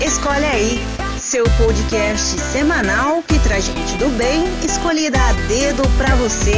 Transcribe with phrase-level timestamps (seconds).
[0.00, 0.78] Escolhe aí,
[1.18, 6.52] seu podcast semanal que traz gente do bem escolhida a dedo pra você.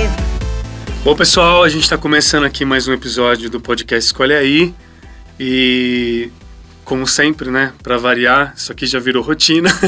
[1.02, 4.74] Bom, pessoal, a gente está começando aqui mais um episódio do podcast Escolhe Aí.
[5.38, 6.30] E,
[6.84, 9.70] como sempre, né, para variar, isso aqui já virou rotina.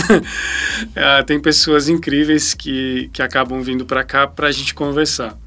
[0.96, 5.38] Ah, tem pessoas incríveis que, que acabam vindo para cá para a gente conversar.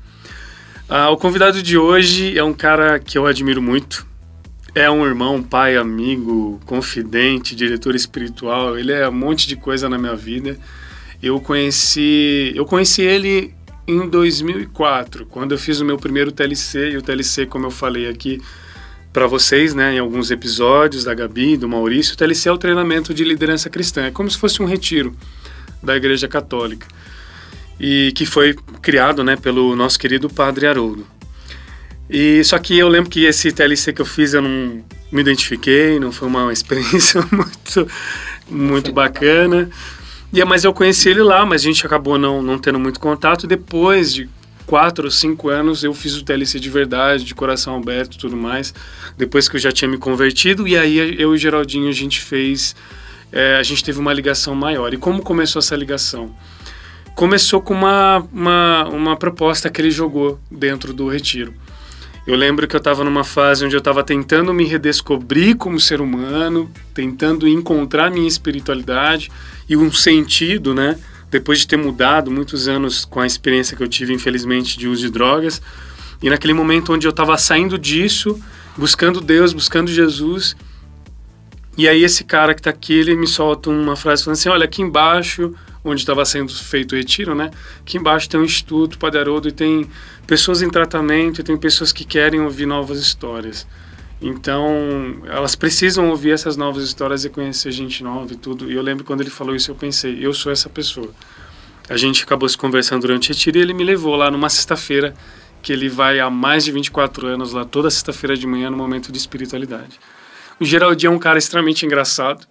[0.87, 4.07] Ah, o convidado de hoje é um cara que eu admiro muito.
[4.77, 8.77] É um irmão, pai, amigo, confidente, diretor espiritual.
[8.77, 10.59] Ele é um monte de coisa na minha vida.
[11.23, 13.53] Eu conheci, eu conheci ele
[13.87, 16.91] em 2004, quando eu fiz o meu primeiro TLC.
[16.91, 18.41] E o TLC, como eu falei aqui
[19.13, 23.13] para vocês, né, em alguns episódios da Gabi, do Maurício, o TLC é o treinamento
[23.13, 24.07] de liderança cristã.
[24.07, 25.15] É como se fosse um retiro
[25.81, 26.85] da Igreja Católica
[27.79, 31.07] e que foi criado, né, pelo nosso querido Padre Haroldo.
[32.09, 35.99] E só que eu lembro que esse TLC que eu fiz eu não me identifiquei,
[35.99, 37.87] não foi uma experiência muito
[38.49, 39.69] muito bacana.
[40.31, 43.47] E mas eu conheci ele lá, mas a gente acabou não não tendo muito contato.
[43.47, 44.29] Depois de
[44.65, 48.73] quatro ou cinco anos eu fiz o TLC de verdade, de coração aberto, tudo mais.
[49.17, 52.19] Depois que eu já tinha me convertido e aí eu e o Geraldinho a gente
[52.21, 52.75] fez,
[53.31, 54.93] é, a gente teve uma ligação maior.
[54.93, 56.35] E como começou essa ligação?
[57.15, 61.53] Começou com uma, uma, uma proposta que ele jogou dentro do retiro.
[62.27, 66.01] Eu lembro que eu estava numa fase onde eu estava tentando me redescobrir como ser
[66.01, 69.31] humano, tentando encontrar minha espiritualidade
[69.69, 70.97] e um sentido, né?
[71.29, 75.03] Depois de ter mudado muitos anos com a experiência que eu tive, infelizmente, de uso
[75.03, 75.61] de drogas.
[76.19, 78.39] E naquele momento onde eu estava saindo disso,
[78.75, 80.55] buscando Deus, buscando Jesus.
[81.77, 84.65] E aí esse cara que está aqui, ele me solta uma frase falando assim, olha,
[84.65, 85.53] aqui embaixo
[85.85, 87.51] onde estava sendo feito o retiro, né?
[87.79, 89.87] Aqui embaixo tem um instituto Padre Haroldo e tem
[90.25, 93.67] pessoas em tratamento e tem pessoas que querem ouvir novas histórias.
[94.21, 98.71] Então, elas precisam ouvir essas novas histórias e conhecer gente nova e tudo.
[98.71, 101.11] E eu lembro quando ele falou isso, eu pensei, eu sou essa pessoa.
[101.87, 105.13] A gente acabou se conversando durante o retiro e ele me levou lá numa sexta-feira,
[105.61, 109.11] que ele vai há mais de 24 anos lá, toda sexta-feira de manhã, no momento
[109.11, 109.99] de espiritualidade.
[110.59, 112.47] O Geraldinho é um cara extremamente engraçado.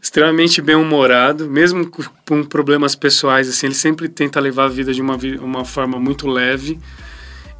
[0.00, 1.90] Extremamente bem-humorado, mesmo
[2.26, 6.26] com problemas pessoais, assim, ele sempre tenta levar a vida de uma, uma forma muito
[6.26, 6.78] leve.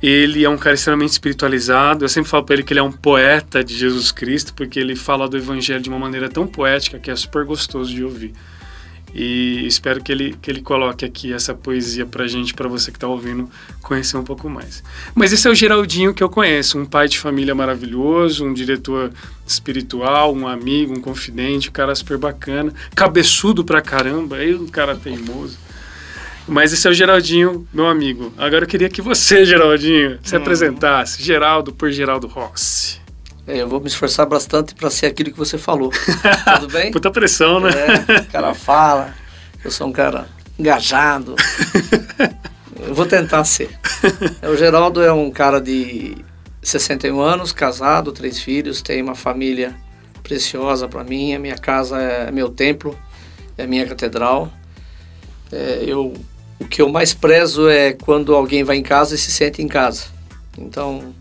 [0.03, 2.05] Ele é um cara extremamente espiritualizado.
[2.05, 4.95] Eu sempre falo para ele que ele é um poeta de Jesus Cristo, porque ele
[4.95, 8.33] fala do evangelho de uma maneira tão poética que é super gostoso de ouvir.
[9.15, 12.97] E espero que ele, que ele coloque aqui essa poesia pra gente, para você que
[12.97, 13.49] está ouvindo,
[13.81, 14.83] conhecer um pouco mais.
[15.15, 19.13] Mas esse é o Geraldinho que eu conheço, um pai de família maravilhoso, um diretor
[19.47, 24.97] espiritual, um amigo, um confidente, um cara super bacana, cabeçudo pra caramba, aí um cara
[24.97, 25.59] teimoso.
[26.49, 28.33] Mas esse é o Geraldinho, meu amigo.
[28.37, 30.41] Agora eu queria que você, Geraldinho, se hum.
[30.41, 31.23] apresentasse.
[31.23, 33.04] Geraldo por Geraldo Rossi.
[33.47, 35.91] É, eu vou me esforçar bastante para ser aquilo que você falou.
[36.61, 36.91] Tudo bem?
[36.91, 37.71] Puta pressão, né?
[37.71, 39.15] É, o cara fala,
[39.63, 40.27] eu sou um cara
[40.59, 41.37] engajado.
[42.81, 43.71] eu vou tentar ser.
[44.41, 46.17] É, o Geraldo é um cara de
[46.63, 49.75] 61 anos, casado, três filhos, tem uma família
[50.23, 51.35] preciosa para mim.
[51.35, 52.99] A minha casa é meu templo,
[53.59, 54.51] é minha catedral.
[55.53, 56.15] É, eu,
[56.59, 59.69] o que eu mais prezo é quando alguém vai em casa e se sente em
[59.69, 60.07] casa.
[60.57, 61.15] Então,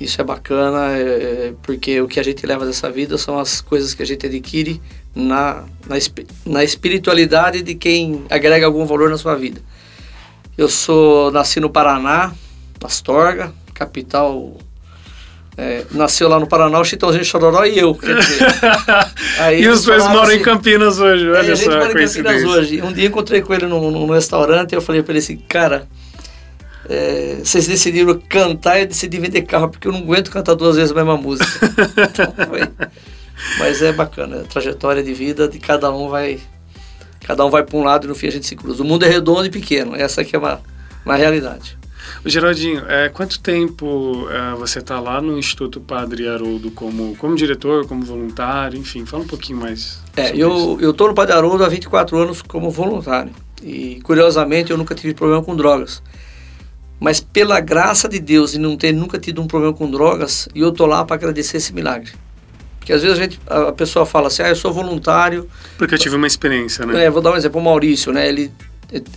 [0.00, 3.60] isso é bacana, é, é, porque o que a gente leva dessa vida são as
[3.60, 4.80] coisas que a gente adquire
[5.14, 5.96] na, na,
[6.46, 9.60] na espiritualidade de quem agrega algum valor na sua vida.
[10.56, 12.32] Eu sou nasci no Paraná,
[12.82, 14.56] Astorga, capital
[15.58, 17.92] é, nasceu lá no Paraná o Chitãozinho Chororó e eu.
[17.92, 21.50] Dizer, e os dois moram assim, em Campinas hoje, olha é, só.
[21.50, 22.82] A gente mora em Campinas hoje.
[22.82, 25.88] Um dia encontrei com ele num, num restaurante e eu falei para ele assim, cara,
[26.88, 30.76] é, vocês decidiram cantar e eu decidi vender carro, porque eu não aguento cantar duas
[30.76, 31.46] vezes a mesma música.
[32.10, 32.60] então, foi.
[33.58, 36.40] Mas é bacana, a trajetória de vida de cada um vai.
[37.20, 38.82] Cada um vai para um lado e no fim a gente se cruza.
[38.82, 40.60] O mundo é redondo e pequeno, essa aqui é uma,
[41.04, 41.76] uma realidade.
[42.24, 47.36] O Geraldinho, é, quanto tempo é, você está lá no Instituto Padre Haroldo como, como
[47.36, 50.00] diretor, como voluntário, enfim, fala um pouquinho mais.
[50.16, 53.32] É, eu estou no Padre Haroldo há 24 anos como voluntário.
[53.62, 56.02] E curiosamente eu nunca tive problema com drogas.
[57.00, 60.72] Mas pela graça de Deus e não ter nunca tido um problema com drogas, eu
[60.72, 62.12] tô lá para agradecer esse milagre.
[62.78, 65.48] Porque às vezes a, gente, a pessoa fala assim, ah, eu sou voluntário.
[65.76, 67.04] Porque eu tive uma experiência, né?
[67.04, 68.28] É, vou dar um exemplo, o Maurício, né?
[68.28, 68.50] Ele,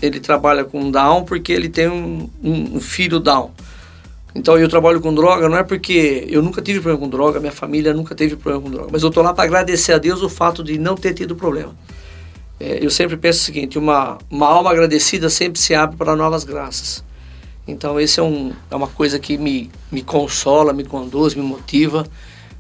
[0.02, 3.52] ele trabalha com Down porque ele tem um, um, um filho Down.
[4.34, 7.52] Então eu trabalho com droga, não é porque eu nunca tive problema com droga, minha
[7.52, 10.30] família nunca teve problema com droga, mas eu tô lá para agradecer a Deus o
[10.30, 11.76] fato de não ter tido problema.
[12.58, 16.44] É, eu sempre penso o seguinte: uma, uma alma agradecida sempre se abre para novas
[16.44, 17.04] graças.
[17.72, 22.06] Então, esse é, um, é uma coisa que me, me consola, me conduz, me motiva.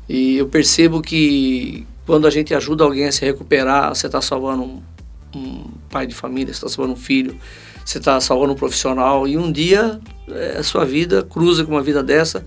[0.07, 4.63] E eu percebo que quando a gente ajuda alguém a se recuperar, você está salvando
[4.63, 4.81] um,
[5.35, 7.37] um, pai de família, você está salvando um filho,
[7.85, 9.99] você está salvando um profissional e um dia
[10.29, 12.45] é, a sua vida cruza com uma vida dessa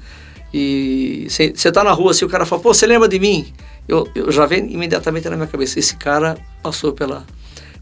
[0.53, 3.53] e você está na rua assim, o cara fala, pô, você lembra de mim?
[3.89, 7.25] Eu, eu já venho imediatamente na minha cabeça, esse cara passou pela,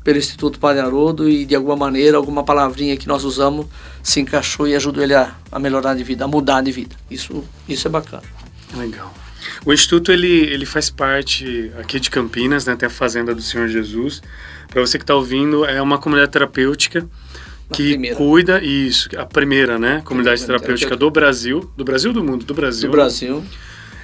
[0.03, 3.67] pelo Instituto Padre Haroldo e de alguma maneira, alguma palavrinha que nós usamos
[4.03, 6.97] se encaixou e ajudou ele a, a melhorar de vida, a mudar de vida.
[7.11, 8.23] Isso, isso é bacana.
[8.77, 9.13] Legal.
[9.65, 13.69] O Instituto ele, ele faz parte aqui de Campinas, né, tem a Fazenda do Senhor
[13.69, 14.23] Jesus.
[14.69, 17.07] Para você que está ouvindo, é uma comunidade terapêutica
[17.73, 22.53] que cuida isso a primeira né comunidade terapêutica do Brasil do Brasil do mundo do
[22.53, 23.43] Brasil do Brasil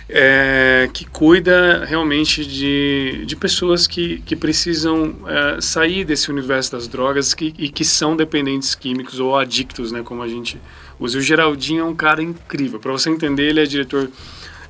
[0.09, 6.89] é, que cuida realmente de, de pessoas que, que precisam é, sair desse universo das
[6.89, 10.59] drogas que, e que são dependentes químicos ou adictos, né, como a gente
[10.99, 11.19] usa.
[11.19, 12.81] O Geraldinho é um cara incrível.
[12.81, 14.11] Para você entender, ele é diretor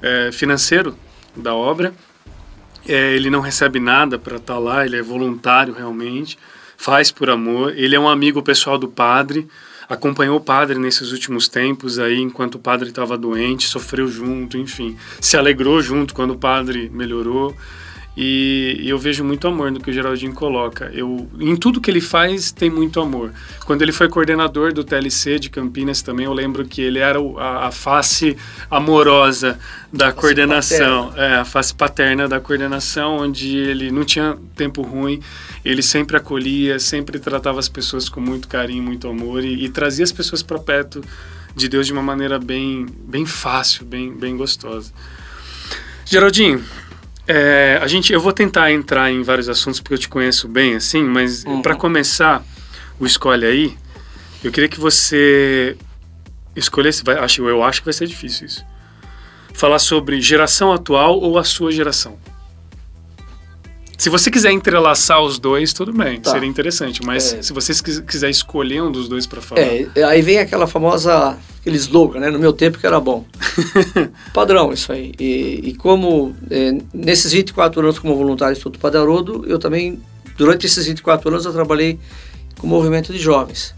[0.03, 0.97] é, financeiro
[1.37, 1.95] da obra.
[2.87, 6.37] É, ele não recebe nada para estar tá lá, ele é voluntário realmente,
[6.77, 7.77] faz por amor.
[7.77, 9.47] Ele é um amigo pessoal do padre
[9.89, 14.97] acompanhou o padre nesses últimos tempos aí, enquanto o padre estava doente, sofreu junto, enfim,
[15.21, 17.57] se alegrou junto quando o padre melhorou.
[18.21, 20.91] E, e, eu vejo muito amor no que o Geraldinho coloca.
[20.93, 23.33] Eu, em tudo que ele faz, tem muito amor.
[23.65, 27.69] Quando ele foi coordenador do TLC de Campinas também, eu lembro que ele era a,
[27.69, 28.37] a face
[28.69, 29.57] amorosa
[29.93, 35.23] da a coordenação, é, a face paterna da coordenação, onde ele não tinha tempo ruim,
[35.65, 40.03] ele sempre acolhia, sempre tratava as pessoas com muito carinho, muito amor e, e trazia
[40.03, 41.05] as pessoas para perto
[41.55, 44.93] de Deus de uma maneira bem, bem fácil, bem, bem gostosa.
[46.05, 46.65] Geraldinho,
[47.29, 50.75] é, a gente, eu vou tentar entrar em vários assuntos porque eu te conheço bem,
[50.75, 51.61] assim, mas uhum.
[51.61, 52.43] para começar
[52.99, 53.77] o escolhe aí,
[54.43, 55.77] eu queria que você
[56.57, 58.65] escolhesse, vai, acho, eu acho que vai ser difícil isso.
[59.53, 62.19] Falar sobre geração atual ou a sua geração.
[63.99, 66.31] Se você quiser entrelaçar os dois, tudo bem, tá.
[66.31, 67.05] seria interessante.
[67.05, 67.43] Mas é.
[67.43, 67.73] se você
[68.03, 69.61] quiser escolher um dos dois para falar.
[69.61, 72.31] É, aí vem aquela famosa, aquele slogan, né?
[72.31, 73.27] No meu tempo que era bom.
[74.33, 75.13] Padrão, isso aí.
[75.19, 80.01] E, e como é, nesses 24 anos como voluntário do Instituto Padre Haroldo, eu também,
[80.37, 81.99] durante esses 24 anos, eu trabalhei
[82.57, 83.75] com o movimento de jovens.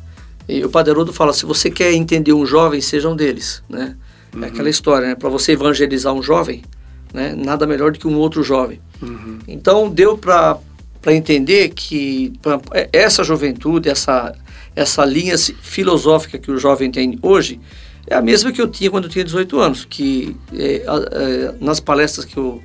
[0.46, 3.96] E o Padre Haroldo fala: se você quer entender um jovem, seja um deles, né?
[4.34, 4.44] Uhum.
[4.44, 5.14] É aquela história, né?
[5.14, 6.62] Para você evangelizar um jovem,
[7.12, 7.34] né?
[7.36, 8.80] Nada melhor do que um outro jovem.
[9.02, 9.38] Uhum.
[9.46, 10.58] Então deu para
[11.08, 14.34] entender que pra, é, essa juventude, essa,
[14.74, 17.60] essa linha filosófica que o jovem tem hoje,
[18.06, 21.80] é a mesma que eu tinha quando eu tinha 18 anos, que é, é, nas
[21.80, 22.62] palestras que eu,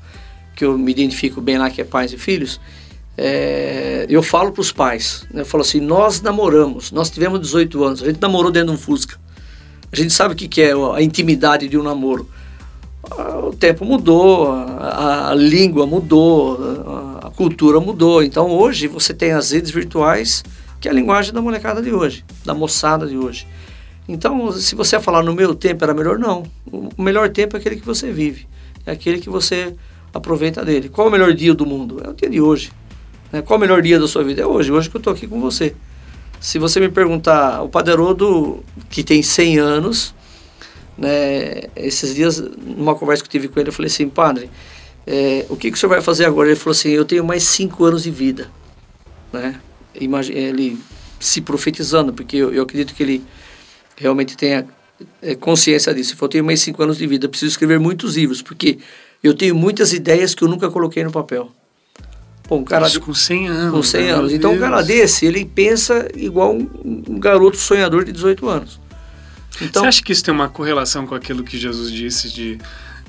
[0.55, 2.59] que eu me identifico bem lá, que é pais e filhos,
[3.17, 7.83] é, eu falo para os pais, né, eu falo assim, nós namoramos, nós tivemos 18
[7.83, 9.17] anos, a gente namorou dentro de um Fusca,
[9.91, 12.29] a gente sabe o que, que é a intimidade de um namoro,
[13.47, 16.57] o tempo mudou, a, a língua mudou,
[17.21, 18.23] a, a, cultura mudou.
[18.23, 20.43] Então hoje você tem as redes virtuais,
[20.79, 23.47] que é a linguagem da molecada de hoje, da moçada de hoje.
[24.07, 26.43] Então, se você falar no meu tempo era melhor, não.
[26.71, 28.47] O melhor tempo é aquele que você vive,
[28.85, 29.75] é aquele que você
[30.13, 30.89] aproveita dele.
[30.89, 32.01] Qual é o melhor dia do mundo?
[32.03, 32.71] É o dia de hoje.
[33.31, 33.41] Né?
[33.41, 34.41] Qual é o melhor dia da sua vida?
[34.41, 35.75] É hoje, hoje que eu estou aqui com você.
[36.39, 40.14] Se você me perguntar, o Paderodo, que tem 100 anos,
[40.97, 44.49] né, esses dias, numa conversa que eu tive com ele, eu falei assim, padre,
[45.05, 46.47] é, o que, que o senhor vai fazer agora?
[46.49, 48.49] Ele falou assim, eu tenho mais cinco anos de vida.
[49.31, 49.59] Né?
[49.99, 50.79] Imagina, ele
[51.19, 53.23] se profetizando, porque eu, eu acredito que ele
[53.95, 54.65] realmente tenha
[55.21, 56.11] é, consciência disso.
[56.11, 58.79] Ele falou, eu tenho mais cinco anos de vida, preciso escrever muitos livros, porque
[59.23, 61.51] eu tenho muitas ideias que eu nunca coloquei no papel.
[62.47, 63.71] Pô, um cara Isso com 100 anos.
[63.71, 64.33] Com 100 anos.
[64.33, 64.61] Então, Deus.
[64.61, 68.79] um cara desse, ele pensa igual um, um garoto sonhador de 18 anos.
[69.61, 72.57] Então, Você acha que isso tem uma correlação com aquilo que Jesus disse de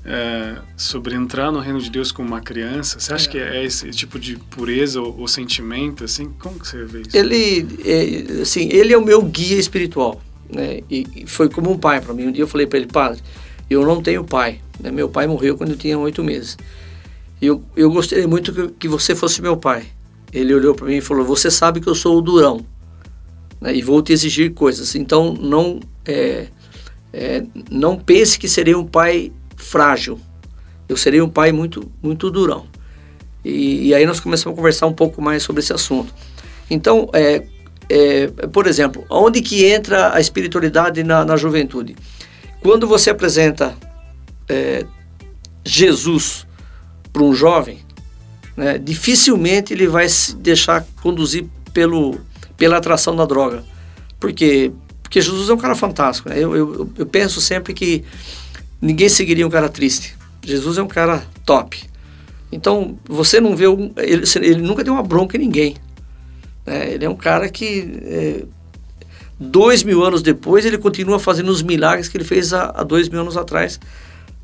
[0.05, 3.01] é, sobre entrar no reino de Deus como uma criança?
[3.01, 3.31] Você acha é.
[3.31, 6.33] que é esse tipo de pureza ou, ou, sentimento assim?
[6.39, 7.17] Como que você vê isso?
[7.17, 10.81] Ele, é, assim, ele é o meu guia espiritual, né?
[10.89, 12.27] E, e foi como um pai para mim.
[12.27, 13.21] Um dia eu falei para ele, padre,
[13.69, 14.61] eu não tenho pai.
[14.79, 14.91] Né?
[14.91, 16.57] Meu pai morreu quando eu tinha oito meses.
[17.43, 19.87] Eu, eu gostaria muito que, que você fosse meu pai.
[20.33, 22.65] Ele olhou para mim e falou: Você sabe que eu sou o durão
[23.61, 23.75] né?
[23.75, 24.95] e vou te exigir coisas.
[24.95, 26.49] Então não é,
[27.13, 30.21] é, não pense que serei um pai frágil.
[30.89, 32.67] Eu serei um pai muito, muito durão.
[33.45, 36.13] E, e aí nós começamos a conversar um pouco mais sobre esse assunto.
[36.71, 37.45] Então, é,
[37.89, 41.97] é, por exemplo, onde que entra a espiritualidade na, na juventude?
[42.61, 43.77] Quando você apresenta
[44.49, 44.85] é,
[45.65, 46.47] Jesus
[47.13, 47.79] para um jovem,
[48.57, 52.21] né, dificilmente ele vai se deixar conduzir pelo,
[52.57, 53.65] pela atração da droga.
[54.19, 54.73] Porque
[55.17, 56.29] porque Jesus é um cara fantástico.
[56.29, 56.37] Né?
[56.39, 58.05] Eu, eu, eu penso sempre que
[58.83, 60.15] ninguém seguiria um cara triste.
[60.43, 61.83] Jesus é um cara top.
[62.53, 63.67] Então, você não vê.
[63.67, 65.77] Um, ele, ele nunca deu uma bronca em ninguém.
[66.67, 66.93] Né?
[66.93, 67.99] Ele é um cara que.
[68.03, 68.45] É,
[69.41, 73.09] dois mil anos depois, ele continua fazendo os milagres que ele fez há, há dois
[73.09, 73.81] mil anos atrás.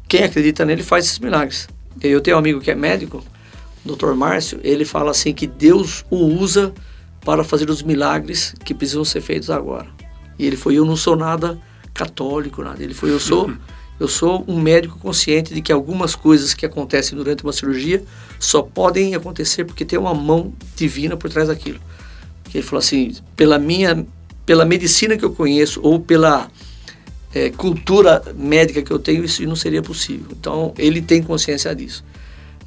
[0.09, 1.69] Quem acredita nele faz esses milagres.
[2.01, 3.23] Eu tenho um amigo que é médico,
[3.85, 4.15] Dr.
[4.15, 6.73] Márcio, ele fala assim que Deus o usa
[7.23, 9.87] para fazer os milagres que precisam ser feitos agora.
[10.39, 11.59] E ele foi, eu não sou nada
[11.93, 12.83] católico, nada.
[12.83, 13.53] Ele foi, eu sou,
[14.01, 18.03] eu sou um médico consciente de que algumas coisas que acontecem durante uma cirurgia
[18.39, 21.81] só podem acontecer porque tem uma mão divina por trás daquilo.
[22.55, 24.07] Ele falou assim, pela minha,
[24.45, 26.51] pela medicina que eu conheço ou pela
[27.35, 30.27] é, cultura médica que eu tenho, isso não seria possível.
[30.33, 32.05] Então, ele tem consciência disso.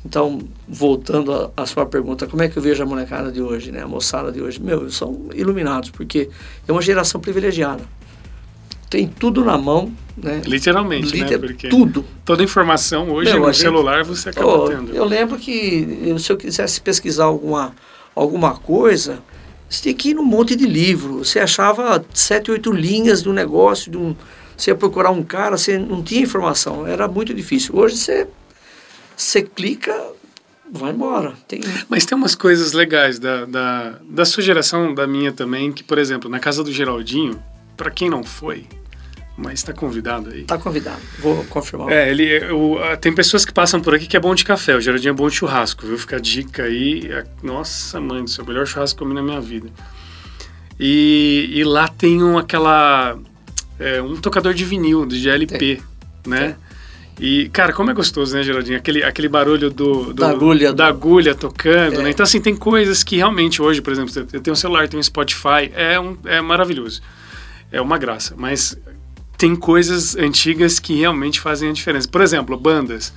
[0.06, 3.82] Então, voltando à sua pergunta, como é que eu vejo a molecada de hoje, né?
[3.82, 4.62] A moçada de hoje?
[4.62, 6.30] Meu, são iluminados, porque
[6.68, 7.84] é uma geração privilegiada.
[8.88, 10.44] Tem tudo na mão, né?
[10.46, 11.24] Literalmente, né?
[11.24, 11.48] Liter né?
[11.48, 12.06] Porque tudo.
[12.24, 14.96] Toda informação hoje Meu, no gente, celular você acaba oh, tendo.
[14.96, 17.74] Eu lembro que se eu quisesse pesquisar alguma,
[18.14, 19.24] alguma coisa,
[19.68, 21.26] você tinha que ir num monte de livro.
[21.26, 24.16] Você achava sete, oito linhas do negócio, de um,
[24.56, 26.86] você ia procurar um cara, você não tinha informação.
[26.86, 27.76] Era muito difícil.
[27.76, 28.28] Hoje você
[29.16, 29.94] você clica,
[30.72, 31.34] vai embora.
[31.48, 31.62] Tem...
[31.90, 35.98] Mas tem umas coisas legais da, da, da sua geração, da minha também, que, por
[35.98, 37.42] exemplo, na casa do Geraldinho,
[37.78, 38.66] para quem não foi,
[39.38, 40.42] mas está convidado aí.
[40.42, 41.92] Está convidado, vou confirmar.
[41.92, 44.82] É, ele, eu, tem pessoas que passam por aqui que é bom de café, o
[44.82, 45.98] Geraldinho é bom de churrasco, viu?
[45.98, 47.08] Fica a dica aí.
[47.12, 49.70] É, nossa, mãe do céu, o melhor churrasco que eu comi na minha vida.
[50.80, 53.18] E, e lá tem um, aquela.
[53.80, 55.82] É, um tocador de vinil, de GLP, tem.
[56.26, 56.48] né?
[56.48, 56.65] Tem.
[57.20, 58.78] E, cara, como é gostoso, né, Geraldinho?
[58.78, 62.04] Aquele, aquele barulho do, do da, agulha, da agulha tocando, é.
[62.04, 62.10] né?
[62.10, 65.04] Então, assim, tem coisas que realmente hoje, por exemplo, eu tenho um celular, tenho um
[65.04, 67.02] Spotify, é, um, é maravilhoso.
[67.72, 68.36] É uma graça.
[68.38, 68.78] Mas
[69.38, 72.08] tem coisas antigas que realmente fazem a diferença.
[72.08, 73.14] Por exemplo, bandas.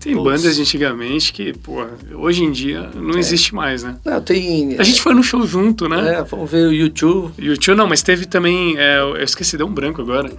[0.00, 0.24] Tem Puts.
[0.24, 3.18] bandas de antigamente que, pô, hoje em dia não é.
[3.18, 3.96] existe mais, né?
[4.04, 4.76] Não, tem...
[4.78, 6.14] A gente foi no show junto, né?
[6.14, 7.32] É, vamos ver o YouTube.
[7.38, 10.32] YouTube não, mas teve também, é, eu esqueci, deu um branco agora,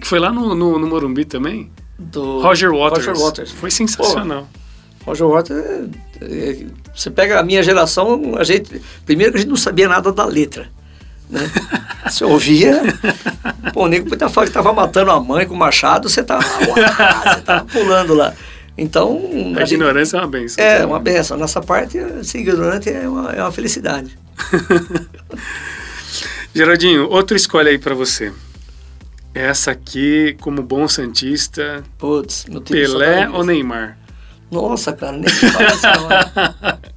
[0.00, 3.06] que foi lá no, no, no Morumbi também do Roger Waters.
[3.06, 3.52] Roger Waters.
[3.52, 4.48] Foi sensacional.
[5.04, 5.90] Pô, Roger Waters,
[6.20, 9.88] é, é, você pega a minha geração, a gente, primeiro que a gente não sabia
[9.88, 10.70] nada da letra.
[11.28, 11.40] Né?
[12.08, 12.80] Você ouvia,
[13.74, 16.42] pô, o nego podia falar que tava matando a mãe com o machado, você tava,
[16.42, 18.32] você tava pulando lá.
[18.78, 19.20] Então.
[19.54, 20.64] A, a ignorância gente, é uma benção.
[20.64, 21.36] É, uma benção.
[21.36, 24.18] Nossa parte, ser ignorante é uma, é uma felicidade.
[26.54, 28.32] Geraldinho, outra escolha aí para você.
[29.34, 31.84] Essa aqui, como bom Santista.
[31.98, 33.98] Putz, Pelé ou Neymar?
[34.50, 36.80] Nossa, cara, nem fala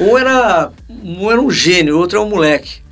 [0.00, 2.82] Um era, um era um gênio, o outro é um moleque.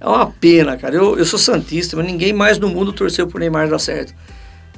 [0.00, 0.94] É uma pena, cara.
[0.94, 4.14] Eu, eu sou Santista, mas ninguém mais no mundo torceu pro Neymar dar certo.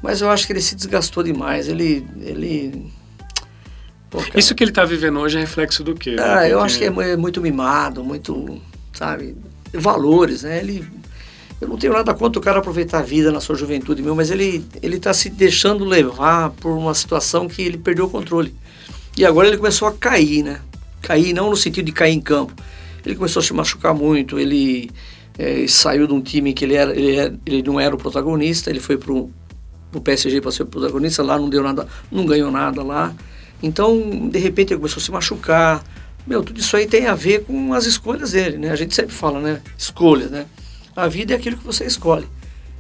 [0.02, 1.68] Mas eu acho que ele se desgastou demais.
[1.68, 2.06] Ele.
[2.20, 2.92] ele...
[4.08, 6.16] Pô, Isso que ele tá vivendo hoje é reflexo do quê?
[6.18, 8.61] Ah, eu acho que é, é muito mimado, muito.
[8.92, 9.37] Sabe?
[9.75, 10.61] Valores, né?
[10.61, 10.87] Ele
[11.60, 14.30] eu não tenho nada contra o cara aproveitar a vida na sua juventude, meu, mas
[14.30, 18.54] ele ele está se deixando levar por uma situação que ele perdeu o controle.
[19.16, 20.60] E agora ele começou a cair, né?
[21.00, 22.52] Cair não no sentido de cair em campo.
[23.04, 24.90] Ele começou a se machucar muito, ele
[25.38, 28.68] é, saiu de um time que ele, era, ele, era, ele não era o protagonista,
[28.68, 29.30] ele foi para o
[30.02, 33.14] PSG para ser o protagonista, lá não deu nada, não ganhou nada lá.
[33.62, 35.82] Então, de repente, ele começou a se machucar.
[36.26, 38.70] Meu, tudo isso aí tem a ver com as escolhas dele, né?
[38.70, 39.62] A gente sempre fala, né?
[39.78, 40.46] Escolhas, né?
[40.96, 42.26] A vida é aquilo que você escolhe.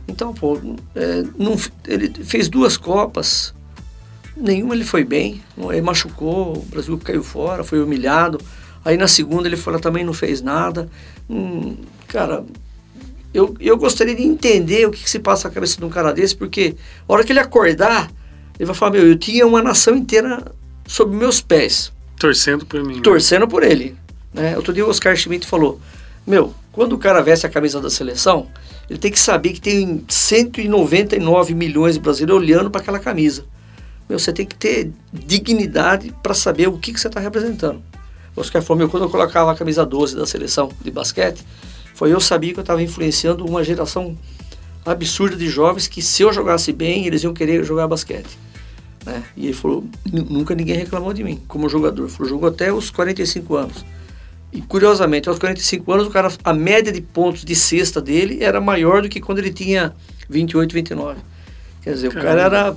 [0.08, 0.58] Então, pô,
[0.94, 1.56] é, não,
[1.86, 3.54] ele fez duas Copas,
[4.36, 8.40] nenhuma ele foi bem, ele machucou, o Brasil caiu fora, foi humilhado.
[8.84, 10.88] Aí na segunda ele foi também não fez nada.
[11.28, 12.44] Hum, cara,
[13.34, 16.12] eu, eu gostaria de entender o que, que, se passa na cabeça de um cara
[16.12, 18.10] desse, porque a hora que ele acordar,
[18.58, 20.52] ele vai falar, meu, eu tinha uma nação inteira
[20.86, 21.92] sob meus pés.
[22.16, 22.96] Torcendo por mim.
[22.96, 23.02] Né?
[23.02, 23.46] Torcendo né?
[23.48, 23.96] por ele.
[24.32, 24.56] Né?
[24.56, 25.80] Outro dia o Oscar Schmidt falou,
[26.26, 28.48] meu, quando o cara veste a camisa da seleção,
[28.88, 33.46] ele tem que saber que tem 199 milhões de brasileiros olhando para aquela camisa.
[34.06, 37.82] Meu, você tem que ter dignidade para saber o que, que você está representando.
[38.36, 41.42] O Oscar falou, quando eu colocava a camisa 12 da seleção de basquete,
[41.94, 44.14] foi eu sabia que eu estava influenciando uma geração
[44.84, 48.38] absurda de jovens que se eu jogasse bem, eles iam querer jogar basquete.
[49.06, 49.22] Né?
[49.34, 52.06] E ele falou, nunca ninguém reclamou de mim como jogador.
[52.10, 53.95] Falou, jogou até os 45 anos.
[54.56, 58.58] E curiosamente, aos 45 anos, o cara, a média de pontos de cesta dele era
[58.58, 59.92] maior do que quando ele tinha
[60.30, 61.20] 28, 29.
[61.82, 62.20] Quer dizer, Caramba.
[62.20, 62.76] o cara era.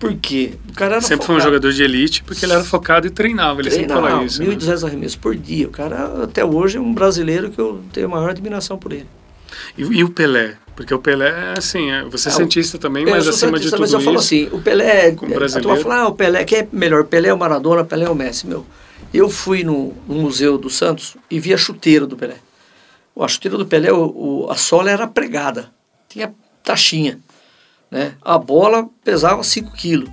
[0.00, 0.54] Por quê?
[0.68, 1.26] O cara era Sempre focado.
[1.26, 3.60] foi um jogador de elite porque ele era focado e treinava.
[3.60, 4.42] Ele treinava, sempre fala isso.
[4.42, 4.88] 1.200 né?
[4.88, 5.68] arremessos por dia.
[5.68, 9.06] O cara, até hoje, é um brasileiro que eu tenho a maior admiração por ele.
[9.78, 10.56] E, e, o Pelé?
[10.74, 13.92] Porque o Pelé, assim, é, você é, é cientista também, mas acima de tudo mas
[13.92, 14.04] eu isso...
[14.04, 15.70] falo assim, o brasileiro...
[15.70, 17.04] A fala, ah, o Pelé, quem é melhor?
[17.04, 18.64] Pelé é o Maradona, Pelé é o Messi, meu.
[19.12, 22.36] Eu fui no, no Museu do Santos e vi a chuteira do Pelé.
[23.18, 24.06] A chuteira do Pelé, o,
[24.46, 25.70] o, a sola era pregada,
[26.08, 27.18] tinha taxinha.
[27.90, 28.14] Né?
[28.22, 30.08] A bola pesava 5 quilos.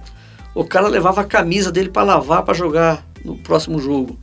[0.53, 4.19] O cara levava a camisa dele para lavar para jogar no próximo jogo.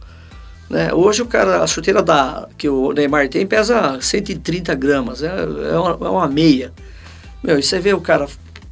[0.68, 0.92] Né?
[0.92, 5.78] Hoje o cara, a chuteira da, que o Neymar tem pesa 130 gramas, é, é,
[5.78, 6.72] uma, é uma meia.
[7.42, 8.26] Meu, e você vê o cara.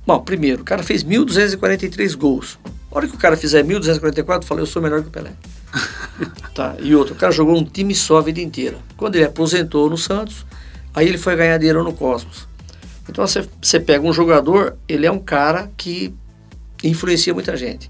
[0.04, 2.58] Bom, primeiro, o cara fez 1.243 gols.
[2.90, 5.32] A hora que o cara fizer 1.244, eu falei, eu sou melhor que o Pelé.
[6.54, 8.78] tá, e outro, o cara jogou um time só a vida inteira.
[8.96, 10.44] Quando ele aposentou no Santos,
[10.94, 12.46] aí ele foi ganhar dinheiro no Cosmos.
[13.08, 16.14] Então você, você pega um jogador, ele é um cara que
[16.84, 17.88] influencia muita gente.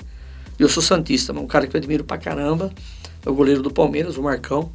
[0.59, 2.73] Eu sou Santista, um cara que eu admiro pra caramba.
[3.25, 4.71] É o goleiro do Palmeiras, o Marcão.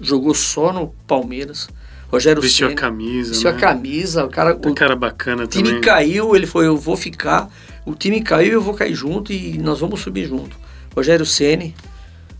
[0.00, 1.68] Jogou só no Palmeiras.
[2.10, 3.30] Rogério Vestiu Senna, a camisa.
[3.32, 3.56] Vestiu né?
[3.56, 4.24] a camisa.
[4.24, 5.62] O cara, um cara bacana também.
[5.62, 7.50] O time caiu, ele foi, eu vou ficar.
[7.84, 10.56] O time caiu, eu vou cair junto e nós vamos subir junto.
[10.94, 11.74] Rogério Ceni,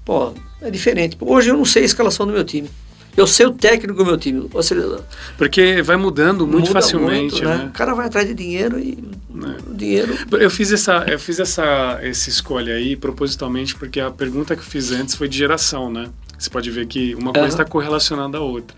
[0.08, 1.18] pô, é diferente.
[1.20, 2.70] Hoje eu não sei a escalação do meu time.
[3.14, 4.48] Eu sei o técnico do meu time.
[4.62, 5.04] Seja,
[5.36, 7.56] Porque vai mudando muito muda facilmente, muito, né?
[7.58, 7.64] né?
[7.66, 9.74] O cara vai atrás de dinheiro e é.
[9.74, 10.16] dinheiro.
[10.32, 14.66] Eu fiz essa, eu fiz essa, essa escolha aí propositalmente porque a pergunta que eu
[14.66, 16.08] fiz antes foi de geração, né?
[16.38, 17.68] Você pode ver que uma coisa está uhum.
[17.68, 18.74] correlacionada à outra.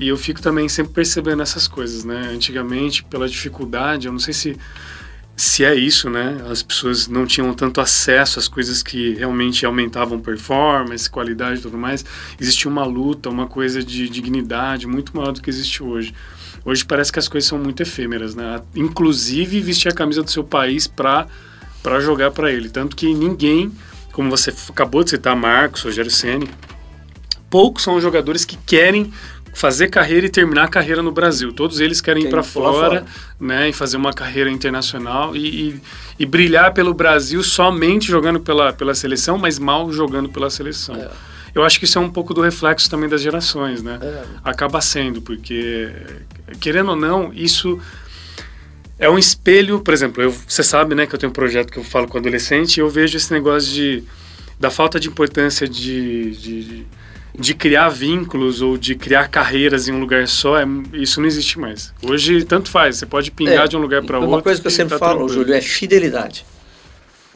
[0.00, 2.30] E eu fico também sempre percebendo essas coisas, né?
[2.32, 4.56] Antigamente, pela dificuldade, eu não sei se
[5.42, 6.40] se é isso, né?
[6.48, 11.76] As pessoas não tinham tanto acesso às coisas que realmente aumentavam performance, qualidade e tudo
[11.76, 12.04] mais.
[12.40, 16.14] Existia uma luta, uma coisa de dignidade muito maior do que existe hoje.
[16.64, 18.62] Hoje parece que as coisas são muito efêmeras, né?
[18.76, 21.26] Inclusive vestir a camisa do seu país para
[21.82, 23.72] para jogar para ele, tanto que ninguém,
[24.12, 26.48] como você acabou de citar, Marcos, Rogério Ceni,
[27.50, 29.12] poucos são os jogadores que querem
[29.52, 31.52] fazer carreira e terminar a carreira no Brasil.
[31.52, 33.06] Todos eles querem ir para fora, fora,
[33.38, 35.80] né, e fazer uma carreira internacional e, e,
[36.20, 40.96] e, brilhar pelo Brasil somente jogando pela, pela seleção, mas mal jogando pela seleção.
[40.96, 41.10] É.
[41.54, 43.98] Eu acho que isso é um pouco do reflexo também das gerações, né?
[44.00, 44.24] É.
[44.42, 45.92] Acaba sendo, porque,
[46.58, 47.78] querendo ou não, isso
[48.98, 51.78] é um espelho, por exemplo, eu, você sabe, né, que eu tenho um projeto que
[51.78, 54.02] eu falo com adolescente e eu vejo esse negócio de,
[54.58, 56.86] da falta de importância de, de, de
[57.38, 61.58] de criar vínculos ou de criar carreiras em um lugar só, é, isso não existe
[61.58, 61.92] mais.
[62.02, 64.30] Hoje, tanto faz, você pode pingar é, de um lugar para outro.
[64.30, 65.40] Uma coisa que eu sempre tá falo, tranquilo.
[65.40, 66.44] Júlio, é fidelidade.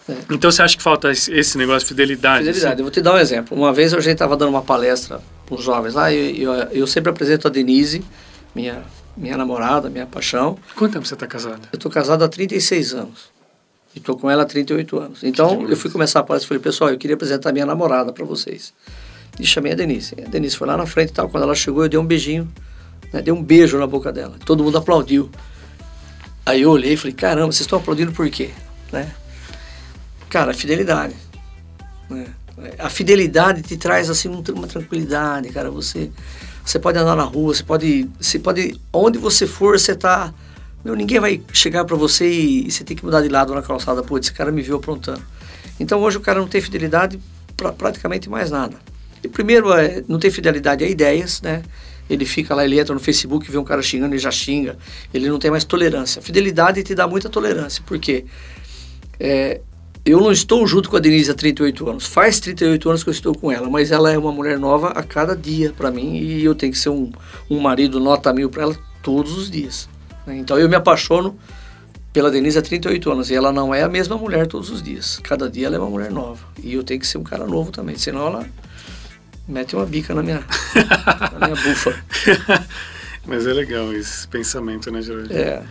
[0.09, 0.15] É.
[0.31, 2.45] Então você acha que falta esse negócio de fidelidade?
[2.45, 2.75] Fidelidade.
[2.75, 2.81] Assim?
[2.81, 3.57] Eu vou te dar um exemplo.
[3.57, 6.87] Uma vez a gente estava dando uma palestra para os jovens lá e eu, eu,
[6.87, 8.05] sempre apresento a Denise,
[8.55, 8.83] minha,
[9.17, 10.59] minha namorada, minha paixão.
[10.77, 11.69] Quanto tempo você está casado?
[11.73, 13.35] Eu estou casado há 36 anos.
[13.95, 15.25] E estou com ela há 38 anos.
[15.25, 18.27] Então eu fui começar a palestra e falei, pessoal, eu queria apresentar minha namorada para
[18.27, 18.75] vocês
[19.39, 20.15] e chamei a Denise.
[20.25, 21.29] A Denise foi lá na frente e tal.
[21.29, 22.51] Quando ela chegou, eu dei um beijinho,
[23.13, 23.23] né?
[23.23, 24.37] dei um beijo na boca dela.
[24.45, 25.31] Todo mundo aplaudiu.
[26.45, 28.51] Aí eu olhei e falei, caramba, vocês estão aplaudindo por quê?
[28.93, 29.11] Né?
[30.31, 31.15] Cara, fidelidade.
[32.09, 32.27] Né?
[32.79, 35.71] A fidelidade te traz assim uma tranquilidade, cara.
[35.71, 36.11] Você,
[36.65, 40.33] você pode andar na rua, você pode, você pode, onde você for, você tá,
[40.85, 43.61] meu, ninguém vai chegar para você e, e, você tem que mudar de lado na
[43.61, 44.03] calçada.
[44.03, 45.23] Pô, esse cara me viu aprontando.
[45.79, 47.21] Então hoje o cara não tem fidelidade
[47.57, 48.77] para praticamente mais nada.
[49.23, 51.63] E primeiro, é, não tem fidelidade a ideias, né?
[52.09, 54.79] Ele fica lá, ele entra no Facebook, vê um cara xingando, ele já xinga.
[55.13, 56.23] Ele não tem mais tolerância.
[56.23, 58.25] Fidelidade te dá muita tolerância, porque
[59.19, 59.61] é,
[60.05, 62.07] eu não estou junto com a Denise há 38 anos.
[62.07, 65.03] Faz 38 anos que eu estou com ela, mas ela é uma mulher nova a
[65.03, 67.11] cada dia para mim e eu tenho que ser um,
[67.51, 69.89] um marido nota mil para ela todos os dias.
[70.25, 70.37] Né?
[70.37, 71.37] Então eu me apaixono
[72.13, 75.19] pela Denise há 38 anos e ela não é a mesma mulher todos os dias.
[75.25, 77.73] Cada dia ela é uma mulher nova e eu tenho que ser um cara novo
[77.73, 78.47] também, senão ela
[79.49, 80.45] mete uma bica na minha,
[81.39, 81.95] na minha bufa.
[83.27, 85.33] Mas é legal esse pensamento, né, Jorge?
[85.33, 85.63] É.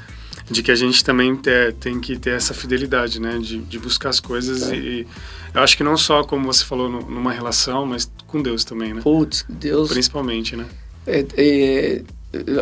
[0.49, 3.39] De que a gente também ter, tem que ter essa fidelidade, né?
[3.39, 4.75] De, de buscar as coisas é.
[4.75, 5.07] e,
[5.53, 9.01] eu acho que não só, como você falou, numa relação, mas com Deus também, né?
[9.01, 9.89] Putz, Deus...
[9.89, 10.65] Principalmente, né?
[11.07, 12.01] É, é,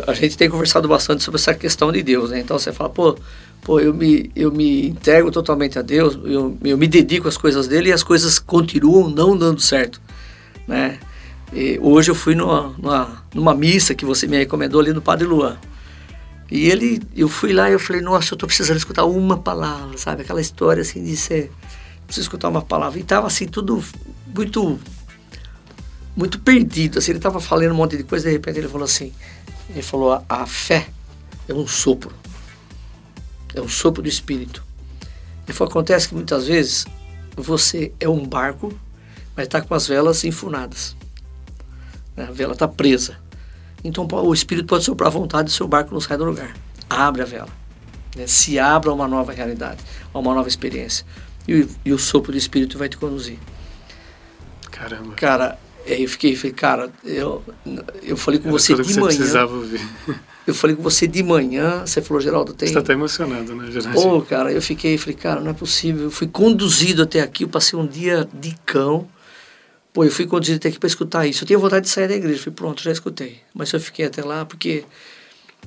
[0.06, 2.38] a gente tem conversado bastante sobre essa questão de Deus, né?
[2.38, 3.16] Então você fala, pô,
[3.62, 7.66] pô eu, me, eu me entrego totalmente a Deus, eu, eu me dedico às coisas
[7.66, 10.00] dele e as coisas continuam não dando certo
[10.66, 10.98] né?
[11.52, 15.26] E hoje eu fui numa, numa, numa, missa que você me recomendou ali no Padre
[15.26, 15.56] Luan.
[16.50, 19.96] E ele, eu fui lá e eu falei, nossa, eu estou precisando escutar uma palavra,
[19.96, 20.22] sabe?
[20.22, 21.50] Aquela história assim de ser,
[22.06, 22.98] preciso escutar uma palavra.
[22.98, 23.82] E tava assim, tudo
[24.34, 24.78] muito,
[26.16, 26.98] muito perdido.
[26.98, 29.12] Assim, ele estava falando um monte de coisa, de repente ele falou assim,
[29.70, 30.88] ele falou, a, fé
[31.48, 32.12] é um sopro.
[33.54, 34.64] É um sopro do Espírito.
[35.46, 36.84] E acontece que muitas vezes
[37.36, 38.72] você é um barco
[39.36, 40.96] mas está com as velas enfunadas.
[42.16, 43.18] A vela está presa.
[43.82, 46.54] Então o Espírito pode soprar à vontade e seu barco não sai do lugar.
[46.88, 47.48] Abre a vela.
[48.16, 48.26] Né?
[48.26, 51.04] Se abra a uma nova realidade, a uma nova experiência.
[51.46, 53.38] E, e o sopro do Espírito vai te conduzir.
[54.70, 55.14] Caramba.
[55.14, 57.42] Cara, aí eu fiquei, falei, cara, eu,
[58.02, 59.10] eu falei com Era você de que manhã.
[59.10, 59.80] Você precisava ouvir.
[60.46, 62.68] Eu falei com você de manhã, você falou, Geraldo, tem.
[62.68, 63.98] Você tá até emocionado, né, Geraldo?
[63.98, 66.04] Pô, cara, eu fiquei, falei, cara, não é possível.
[66.04, 69.08] Eu fui conduzido até aqui, eu passei um dia de cão.
[69.94, 71.44] Pô, eu fui conduzido até aqui para escutar isso.
[71.44, 72.38] Eu tinha vontade de sair da igreja.
[72.40, 73.38] Falei, pronto, já escutei.
[73.54, 74.84] Mas eu fiquei até lá porque.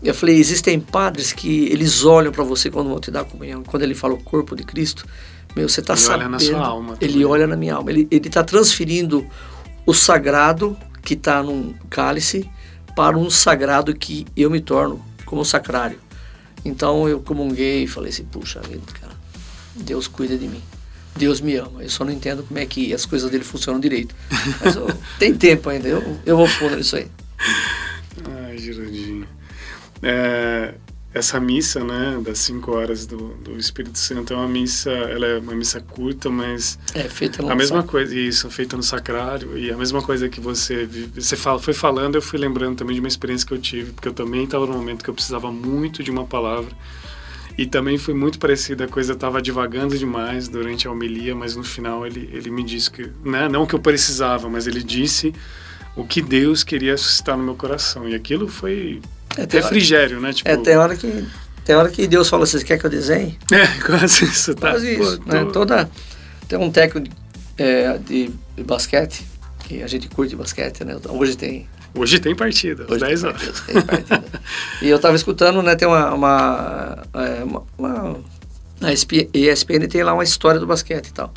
[0.04, 3.64] Eu falei, existem padres que eles olham para você quando vão te dar a comunhão.
[3.64, 5.06] Quando ele fala o corpo de Cristo,
[5.56, 6.20] meu, você tá Ele sabendo.
[6.20, 7.26] olha na sua alma Ele também.
[7.26, 7.90] olha na minha alma.
[7.90, 9.26] Ele, ele tá transferindo
[9.86, 12.48] o sagrado que está num cálice
[12.96, 16.00] para um sagrado que eu me torno como sacrário.
[16.66, 19.14] Então eu comunguei e falei assim, puxa vida, cara,
[19.74, 20.62] Deus cuida de mim.
[21.18, 21.84] Deus me ama.
[21.84, 24.16] Eu só não entendo como é que as coisas dele funcionam direito.
[24.64, 24.88] Mas eu-
[25.20, 27.08] tem tempo ainda, eu, eu vou fundo nisso aí.
[28.46, 29.28] Ai, Geraldinho.
[30.02, 30.74] É,
[31.14, 35.40] essa missa, né, das 5 horas do, do Espírito Santo é uma missa, ela é
[35.40, 37.90] uma missa curta, mas É feita no a mesma lançado.
[37.92, 42.16] coisa, isso, feita no sacrário, e a mesma coisa que você, você fala, foi falando,
[42.16, 44.74] eu fui lembrando também de uma experiência que eu tive, porque eu também estava num
[44.74, 46.72] momento que eu precisava muito de uma palavra,
[47.58, 51.64] e também foi muito parecida, a coisa estava divagando demais durante a homilia, mas no
[51.64, 55.34] final ele, ele me disse que, né, não o que eu precisava, mas ele disse
[55.96, 59.02] o que Deus queria suscitar no meu coração, e aquilo foi
[59.36, 60.48] É, tem, hora, refrigério, né, tipo...
[60.50, 61.26] é, tem hora que
[61.66, 63.38] tem hora que Deus fala assim, quer que eu desenhe?
[63.52, 64.72] É, quase isso, tá?
[64.72, 65.20] Quase isso.
[65.20, 65.44] Pô, né?
[65.46, 65.90] tô- Toda,
[66.48, 67.12] tem um técnico de,
[67.62, 69.26] é, de, de basquete,
[69.66, 70.96] que a gente curte basquete, né?
[71.10, 73.62] Hoje tem Hoje tem partida, Hoje 10 tem horas.
[73.62, 74.24] tem partida.
[74.82, 78.20] e eu tava escutando, né, tem uma, uma, é, uma, uma-
[78.80, 81.34] na ESP ESPN tem lá uma história do basquete e tal.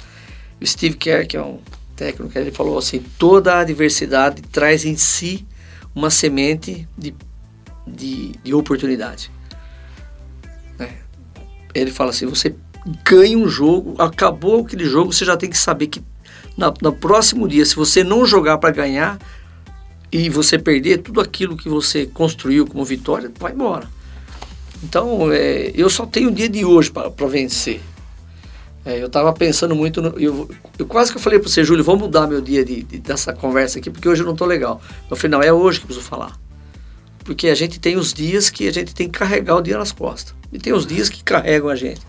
[0.61, 1.59] O Steve Kerr, que é um
[1.97, 5.47] técnico, ele falou assim, toda a adversidade traz em si
[5.95, 7.15] uma semente de,
[7.87, 9.31] de, de oportunidade.
[10.79, 10.91] né?
[11.75, 12.55] Ele fala assim, você
[13.05, 16.03] ganha um jogo, acabou aquele jogo, você já tem que saber que
[16.57, 19.19] na, no próximo dia, se você não jogar para ganhar,
[20.13, 23.89] e você perder tudo aquilo que você construiu como vitória, vai embora.
[24.83, 27.81] Então, é, eu só tenho o dia de hoje para vencer.
[28.85, 31.85] É, eu estava pensando muito, no, eu, eu quase que eu falei para você, Júlio,
[31.85, 34.81] vamos mudar meu dia de, de- dessa conversa aqui, porque hoje eu não estou legal.
[35.11, 36.39] Eu falei, não, é hoje que preciso falar.
[37.23, 39.93] Porque a gente tem os dias que a gente tem que carregar o dia nas
[39.93, 40.35] costas.
[40.51, 42.01] E tem os dias que carregam a gente.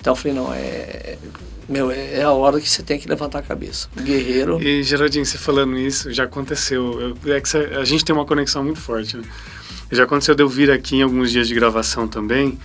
[0.00, 1.18] Então eu falei, não, é,
[1.68, 3.88] meu, é, é a hora que você tem que levantar a cabeça.
[4.00, 4.62] Guerreiro...
[4.62, 7.14] E, Geraldinho, você falando isso, já aconteceu.
[7.24, 9.24] Eu- é que a gente tem uma conexão muito forte, né?
[9.90, 12.58] Já aconteceu de eu vir aqui em alguns dias de gravação também,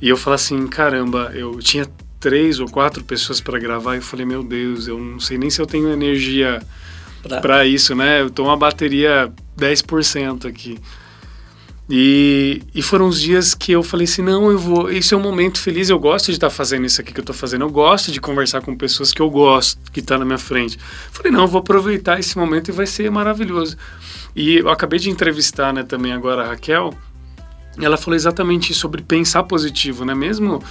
[0.00, 1.86] e eu falar assim, caramba, eu tinha
[2.20, 5.50] três ou quatro pessoas para gravar, e eu falei, meu Deus, eu não sei nem
[5.50, 6.62] se eu tenho energia
[7.40, 8.20] para isso, né?
[8.20, 10.78] Eu tô uma bateria 10% aqui.
[11.90, 15.20] E, e foram os dias que eu falei assim, não, eu vou, esse é um
[15.20, 18.12] momento feliz, eu gosto de estar fazendo isso aqui que eu tô fazendo, eu gosto
[18.12, 20.78] de conversar com pessoas que eu gosto, que tá na minha frente.
[21.10, 23.76] Falei, não, eu vou aproveitar esse momento e vai ser maravilhoso.
[24.34, 26.94] E eu acabei de entrevistar, né, também agora a Raquel,
[27.80, 30.14] ela falou exatamente isso, sobre pensar positivo, né?
[30.14, 30.62] Mesmo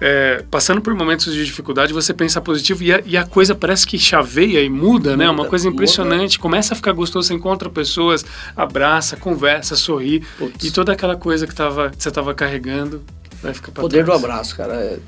[0.00, 3.86] é, passando por momentos de dificuldade, você pensa positivo e a, e a coisa parece
[3.86, 5.24] que chaveia e muda, né?
[5.26, 5.74] Uma Muda, coisa muda.
[5.74, 6.38] impressionante.
[6.38, 8.24] Começa a ficar gostoso, você encontra pessoas,
[8.56, 10.22] abraça, conversa, sorri.
[10.38, 10.64] Putz.
[10.64, 13.02] E toda aquela coisa que tava, que você estava carregando
[13.42, 14.24] vai ficar para Poder do trás.
[14.24, 14.74] abraço, cara.
[14.74, 14.98] É,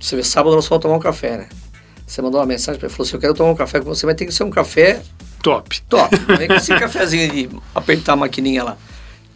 [0.00, 1.48] Você vê, sábado nós fomos tomar um café, né?
[2.06, 4.06] Você mandou uma mensagem pra ele, falou assim, eu quero tomar um café com você,
[4.06, 5.02] mas tem que ser um café
[5.42, 5.80] Top.
[5.88, 6.16] top.
[6.26, 8.76] Não vem com esse cafezinho de apertar a maquininha lá.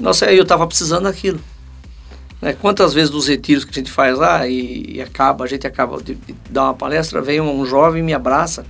[0.00, 1.38] Nossa, aí eu tava precisando daquilo.
[2.42, 2.52] Né?
[2.52, 6.02] Quantas vezes dos retiros que a gente faz lá e, e acaba, a gente acaba
[6.02, 8.66] de, de dar uma palestra, vem um, jovem e me abraça.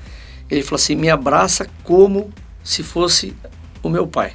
[0.51, 2.31] Ele falou assim, me abraça como
[2.63, 3.35] se fosse
[3.83, 4.35] o meu pai.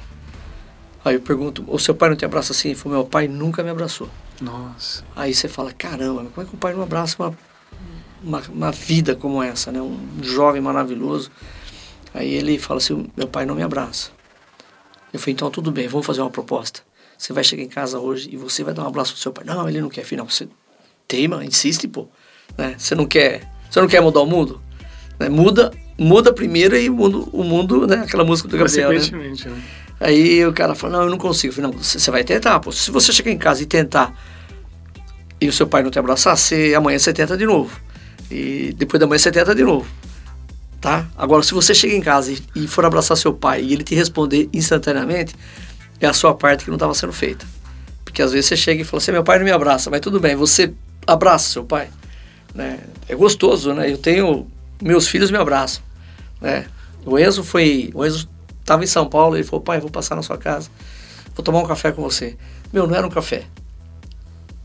[1.04, 2.70] Aí eu pergunto, o seu pai não te abraça assim?
[2.70, 4.10] Ele falou, meu pai nunca me abraçou.
[4.40, 5.04] Nossa.
[5.14, 7.38] Aí você fala, caramba, como é que o pai não abraça uma,
[8.22, 9.80] uma, uma vida como essa, né?
[9.80, 11.30] Um jovem maravilhoso.
[12.12, 14.10] Aí ele fala assim, meu pai não me abraça.
[15.12, 16.87] Eu falei, então tudo bem, vamos fazer uma proposta.
[17.18, 19.44] Você vai chegar em casa hoje e você vai dar um abraço pro seu pai.
[19.44, 20.20] Não, ele não quer, filho.
[20.20, 20.48] Não, você
[21.08, 22.06] teima, insiste, pô.
[22.56, 22.76] Né?
[22.78, 24.62] Você não quer, você não quer mudar o mundo?
[25.18, 25.28] Né?
[25.28, 27.96] Muda, muda primeiro e o mundo, o mundo, né?
[27.96, 28.98] Aquela música do Gabriel, né?
[29.00, 29.62] Né?
[30.00, 31.50] Aí o cara fala, não, eu não consigo.
[31.50, 32.70] Eu falei, não, você você vai tentar, pô.
[32.70, 34.14] Se você chegar em casa e tentar
[35.40, 37.76] e o seu pai não te abraçar, você, amanhã você tenta de novo.
[38.30, 39.88] E depois da manhã você tenta de novo.
[40.80, 41.08] Tá?
[41.16, 43.96] Agora, se você chega em casa e, e for abraçar seu pai e ele te
[43.96, 45.34] responder instantaneamente,
[46.00, 47.46] é a sua parte que não estava sendo feita.
[48.04, 50.18] Porque às vezes você chega e fala assim, meu pai não me abraça, mas tudo
[50.20, 50.72] bem, você
[51.06, 51.88] abraça seu pai.
[52.54, 52.80] Né?
[53.08, 53.90] É gostoso, né?
[53.90, 54.46] Eu tenho,
[54.82, 55.82] meus filhos me abraçam.
[56.40, 56.66] Né?
[57.04, 58.28] O Enzo foi, o Enzo
[58.60, 60.70] estava em São Paulo, ele falou, pai, vou passar na sua casa.
[61.34, 62.36] vou tomar um café com você.
[62.72, 63.44] Meu, não era um café.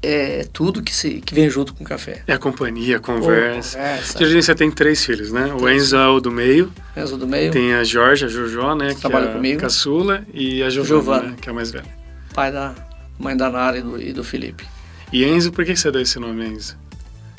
[0.06, 2.24] É tudo que, se, que vem junto com o café.
[2.28, 3.78] É a companhia, a conversa.
[3.78, 4.18] conversa.
[4.18, 5.54] Geraldinho, você tem três filhos, né?
[5.58, 6.72] O Enzo é o do meio.
[6.98, 7.52] Enzo do meio.
[7.54, 8.94] Tem a Jorge, a Jojó, né?
[8.94, 9.62] Que Trabalha é a comigo.
[9.62, 10.24] caçula.
[10.34, 11.30] E a Giovana, Giovana.
[11.30, 11.86] né, que é a mais velha.
[12.34, 12.76] Pai da
[13.18, 14.66] mãe da Nara e do, e do Felipe.
[15.14, 16.76] E Enzo, por que você deu esse nome, Enzo?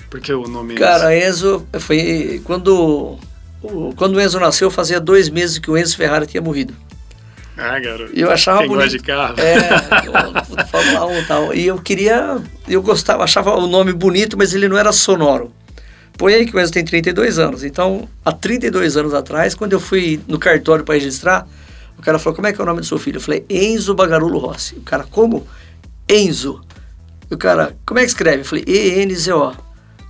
[0.09, 0.83] Por que o nome Enzo?
[0.83, 3.19] Cara, Enzo foi quando
[3.63, 6.75] o, quando o Enzo nasceu, fazia dois meses que o Enzo Ferrari tinha morrido.
[7.57, 8.11] Ah, garoto.
[8.15, 8.91] Eu achava Quem bonito.
[8.91, 9.35] de carro.
[9.39, 9.59] É,
[10.09, 11.55] eu- Fórmula 1 e tal.
[11.55, 12.39] E eu queria,
[12.69, 15.53] eu gostava, achava o nome bonito, mas ele não era sonoro.
[16.19, 17.63] Põe aí que o Enzo tem 32 anos.
[17.65, 21.47] Então, há 32 anos atrás, quando eu fui no cartório para registrar,
[21.99, 23.17] o cara falou: Como é que é o nome do seu filho?
[23.17, 24.75] Eu falei: Enzo Bagarulo Rossi.
[24.77, 25.47] O cara, como?
[26.09, 26.61] Enzo.
[27.31, 28.41] E o cara, como é que escreve?
[28.41, 29.53] Eu falei: E-N-Z-O.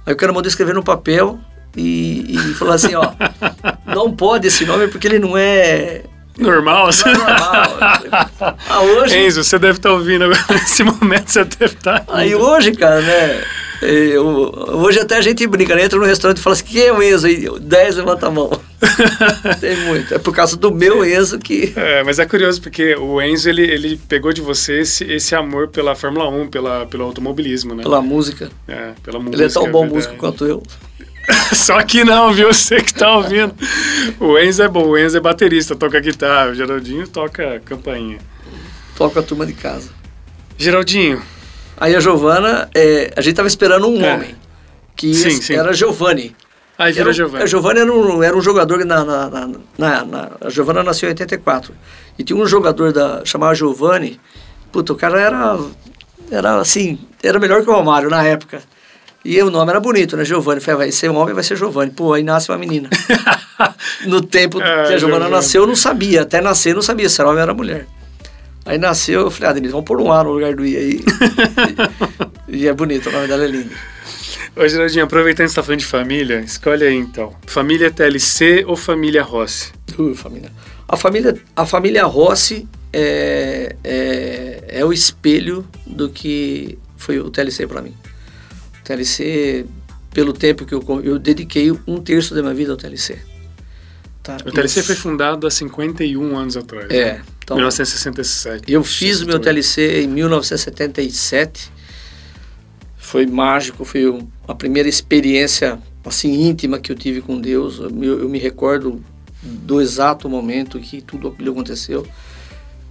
[0.06, 1.38] Aí o cara mandou escrever no papel
[1.76, 3.12] e, e falou assim: Ó,
[3.86, 6.02] não pode esse nome porque ele não é.
[6.38, 6.88] Normal?
[6.88, 7.08] assim?
[7.08, 7.64] É normal.
[8.68, 9.16] Ah, hoje.
[9.18, 10.44] Enzo, você deve estar ouvindo agora.
[10.50, 12.04] Nesse momento você deve estar.
[12.08, 13.42] Aí hoje, cara, né?
[13.82, 15.84] eu- hoje até a gente brinca, né?
[15.84, 17.26] Entra no restaurante e fala assim, quem é o Enzo?
[17.26, 18.50] Aí 10 levanta a mão.
[19.60, 20.14] Tem muito.
[20.14, 21.72] É por causa do meu Enzo que.
[21.76, 25.68] É, mas é curioso porque o Enzo ele, ele pegou de você esse, esse amor
[25.68, 27.82] pela Fórmula 1, pela, pelo automobilismo, né?
[27.82, 28.50] Pela música.
[28.68, 29.36] É, pela música.
[29.36, 29.94] Ele é tão bom verdade.
[29.94, 30.62] músico quanto eu.
[31.54, 32.52] Só que não, viu?
[32.52, 33.54] Você que tá ouvindo.
[34.20, 38.18] O Enzo é bom, o Enzo é baterista, toca guitarra, o Geraldinho toca campainha.
[38.96, 39.90] Toca a turma de casa.
[40.56, 41.22] Geraldinho,
[41.76, 44.14] Aí a Giovana, é, a gente tava esperando um É.
[44.14, 44.34] homem.
[44.94, 45.54] Que Sim, sim.
[45.54, 46.34] era Giovanni.
[46.78, 47.42] aí um- Giovanni.
[47.42, 51.08] A Giovanni era um, era um jogador na, na, na, na- na- A Giovanna nasceu
[51.08, 51.74] em 84.
[52.16, 54.20] E tinha um jogador da, chamado Giovanni.
[54.70, 55.58] Puta, o cara era.
[56.30, 56.96] Era assim.
[57.20, 58.62] Era melhor que o Romário na época.
[59.24, 60.24] E o nome era bonito, né?
[60.24, 60.60] Giovanni.
[60.60, 61.90] Falei, vai ser um homem, vai ser Giovanni.
[61.90, 62.90] Pô, aí nasce uma menina.
[64.06, 66.22] no tempo Ah, que a Giovanna nasceu, eu não sabia.
[66.22, 67.86] Até nascer, eu não sabia se era homem ou era mulher.
[68.66, 71.00] Aí nasceu, eu falei, ah, Denise, vamos pôr um A no lugar do I aí.
[72.48, 73.70] e, e é bonito, o nome dela é lindo.
[74.56, 77.34] Ô, Geraldinho, aproveitando que você tá falando de família, escolhe aí então.
[77.46, 79.72] Família TLC ou família Rossi?
[79.98, 80.50] Uh, família.
[80.88, 87.66] A família, a família Rossi é, é, é o espelho do que foi o TLC
[87.66, 87.94] para mim.
[88.84, 89.64] O TLC,
[90.12, 93.18] pelo tempo que eu, eu dediquei um terço da minha vida ao TLC.
[94.22, 94.36] Tá?
[94.44, 96.90] O TLC Eu- foi fundado há 51 anos atrás.
[96.90, 97.22] É, né?
[97.42, 98.70] então- 1967.
[98.70, 101.72] Eu fiz o meu TLC em 1977.
[102.98, 104.02] Foi mágico, foi
[104.46, 107.78] a primeira experiência assim íntima que eu tive com Deus.
[107.78, 109.02] Eu, me- eu me recordo
[109.42, 112.06] do exato momento que tudo aquilo aconteceu.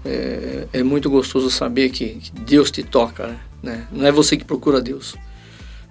[0.03, 3.85] É, é muito gostoso saber que, que Deus te toca, né?
[3.91, 5.15] Não é você que procura Deus,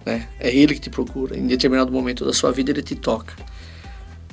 [0.04, 0.28] né?
[0.38, 1.36] É Ele que te procura.
[1.36, 3.34] Em determinado momento da sua vida Ele te toca.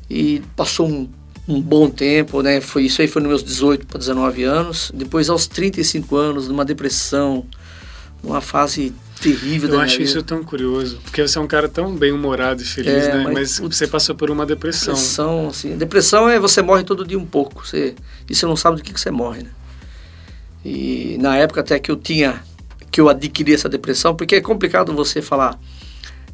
[0.10, 1.08] E passou um,
[1.48, 2.60] um bom tempo, né?
[2.62, 4.92] Foi isso aí foi nos meus 18 para 19 anos.
[4.94, 7.46] Depois aos 35 anos, numa depressão,
[8.24, 10.10] numa fase terrível da Eu acho vida.
[10.10, 13.24] isso tão curioso, porque você é um cara tão bem-humorado e feliz, É, né?
[13.26, 14.94] mas, Mas, você passou por uma depressão.
[14.94, 15.78] Depressão, assim.
[15.78, 17.68] Depressão é você morre todo dia um pouco.
[17.68, 17.96] Você,
[18.30, 19.50] e você não sabe do que, que você morre, né?
[20.64, 22.42] E na época até que eu tinha,
[22.92, 25.60] que eu adquiri essa depressão, porque é complicado você falar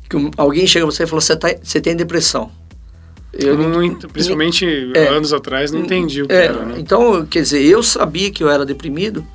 [0.10, 1.50] que um- alguém chega a você e fala, você, tá,
[1.82, 2.52] tem depressão.
[3.34, 4.65] Eu não, ent- principalmente
[4.96, 5.08] É.
[5.10, 6.76] anos atrás, não entendi o que É, era, né?
[6.78, 9.26] Então, quer dizer, eu sabia que eu era deprimido,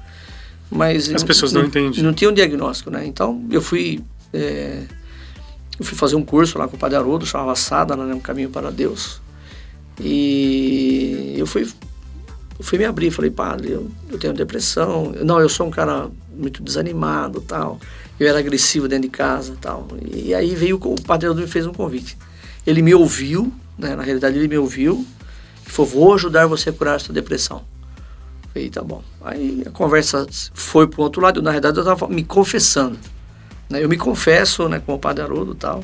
[0.71, 1.13] mas...
[1.13, 2.07] As pessoas não entendiam.
[2.07, 3.05] Não tinham diagnóstico, né?
[3.05, 4.01] Então, eu fui...
[4.33, 4.85] é,
[5.79, 8.15] eu fui fazer um curso lá com o Padre Haroldo, chamava Sadhana, né?
[8.15, 9.21] Um Caminho para Deus.
[9.99, 11.67] E eu fui,
[12.61, 15.14] eu fui me abrir, falei, padre, eu, eu tenho depressão.
[15.25, 17.81] Não, eu sou um cara muito desanimado tal.
[18.18, 19.88] Eu era agressivo dentro de casa tal.
[20.12, 22.18] E aí veio, o Padre Haroldo me fez um convite.
[22.66, 23.96] Ele me ouviu, né?
[23.96, 25.07] Na realidade ele me ouviu
[25.66, 27.64] e falou, vou ajudar você a curar essa depressão.
[28.53, 29.03] Falei, tá bom.
[29.23, 31.40] Aí a conversa foi para o outro lado.
[31.40, 32.99] Na realidade eu estava me confessando.
[33.70, 33.83] Né?
[33.83, 35.83] Eu me confesso né, com o Padre Haroldo e tal.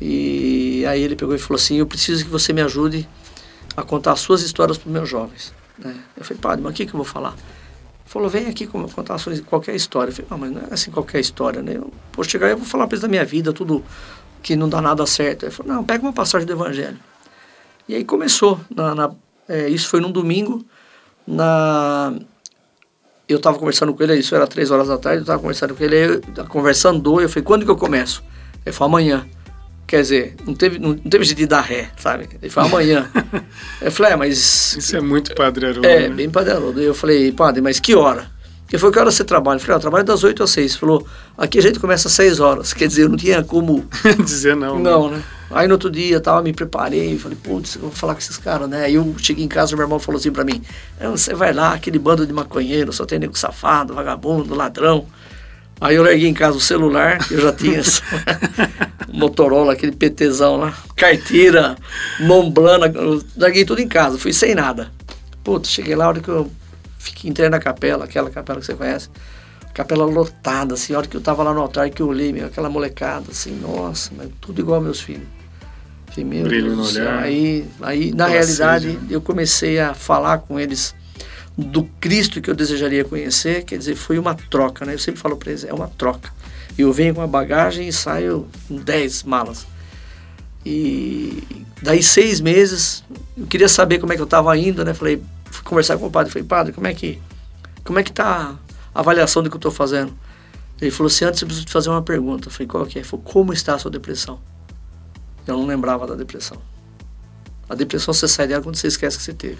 [0.00, 3.08] E aí ele pegou e falou assim, eu preciso que você me ajude
[3.76, 5.56] a contar as suas histórias para os meus jovens.
[5.78, 5.94] Né?
[6.16, 7.30] Eu falei, padre, mas o que, que eu vou falar?
[7.30, 10.10] Ele falou, vem aqui contar sua, qualquer história.
[10.10, 11.74] Eu falei, não, mas não é assim qualquer história, né?
[11.76, 13.84] Eu vou chegar e vou falar eles da minha vida, tudo
[14.42, 15.44] que não dá nada certo.
[15.44, 16.98] Ele falou, não, pega uma passagem do Evangelho.
[17.88, 18.60] E aí começou.
[18.74, 19.10] Na, na-
[19.48, 20.64] é, isso foi num domingo.
[21.26, 22.14] Na,
[23.28, 25.84] eu estava conversando com ele, isso era três horas da tarde, eu estava conversando com
[25.84, 28.24] ele, aí a conversa andou, eu falei, quando que eu começo?
[28.64, 29.26] Ele falou, amanhã.
[29.88, 32.28] Quer dizer, não teve, não, teve jeito de dar ré, sabe?
[32.42, 33.10] Ele falou, amanhã.
[33.80, 34.76] eu falei, é, mas...
[34.76, 36.14] Isso é muito Padre Haroldo, É, né?
[36.14, 36.78] bem Padre Haroldo.
[36.78, 38.30] Eu falei, padre, mas que hora?
[38.70, 39.56] Ele falou, que hora você trabalha?
[39.56, 40.72] Eu falei, ah, eu trabalho das 8 às 6.
[40.72, 41.06] Ele falou,
[41.38, 42.74] aqui a gente começa às 6 horas.
[42.74, 43.88] Quer dizer, eu não tinha como...
[44.22, 44.76] Dizer não.
[44.76, 44.90] né?
[44.90, 45.22] Não, né?
[45.50, 48.68] Aí no outro dia tal, me preparei, falei, putz, eu vou falar com esses caras,
[48.68, 48.84] né?
[48.84, 50.60] Aí eu cheguei em casa, meu irmão falou assim pra mim,
[51.00, 55.06] você vai lá, aquele bando de maconheiro, só tem nego safado, vagabundo, ladrão.
[55.80, 57.80] Aí eu larguei em casa o celular, eu já tinha
[59.12, 61.76] Motorola, aquele PTzão lá, carteira,
[62.20, 62.92] Momblana,
[63.36, 64.90] larguei tudo em casa, fui sem nada.
[65.44, 66.50] Putz, cheguei lá, a hora que eu
[66.98, 69.08] fiquei, entrei na capela, aquela capela que você conhece,
[69.72, 72.46] capela lotada, assim, a hora que eu tava lá no altar, que eu olhei, meu,
[72.46, 75.26] aquela molecada, assim, nossa, mas tudo igual meus filhos.
[76.06, 77.22] Falei, meu Brilho Deus no olhar.
[77.22, 79.12] Aí, aí na realidade, sede.
[79.12, 80.94] eu comecei a falar com eles
[81.58, 84.94] do Cristo que eu desejaria conhecer, quer dizer, foi uma troca, né?
[84.94, 86.32] Eu sempre falo para eles, é uma troca.
[86.78, 89.66] Eu venho com a bagagem e saio com 10 malas.
[90.64, 91.42] E
[91.82, 93.02] daí seis meses,
[93.36, 94.94] eu queria saber como é que eu estava indo, né?
[94.94, 97.20] Falei, fui conversar com o padre, falei, padre, como é que,
[97.84, 98.56] como é que tá
[98.94, 100.16] a avaliação do que eu estou fazendo?
[100.80, 102.46] Ele falou assim, antes eu preciso te fazer uma pergunta.
[102.46, 103.00] Eu falei, qual que é?
[103.00, 104.38] Ele falou, como está a sua depressão?
[105.44, 106.58] Eu não lembrava da depressão.
[107.68, 109.58] A depressão você sai dela quando você esquece que você teve.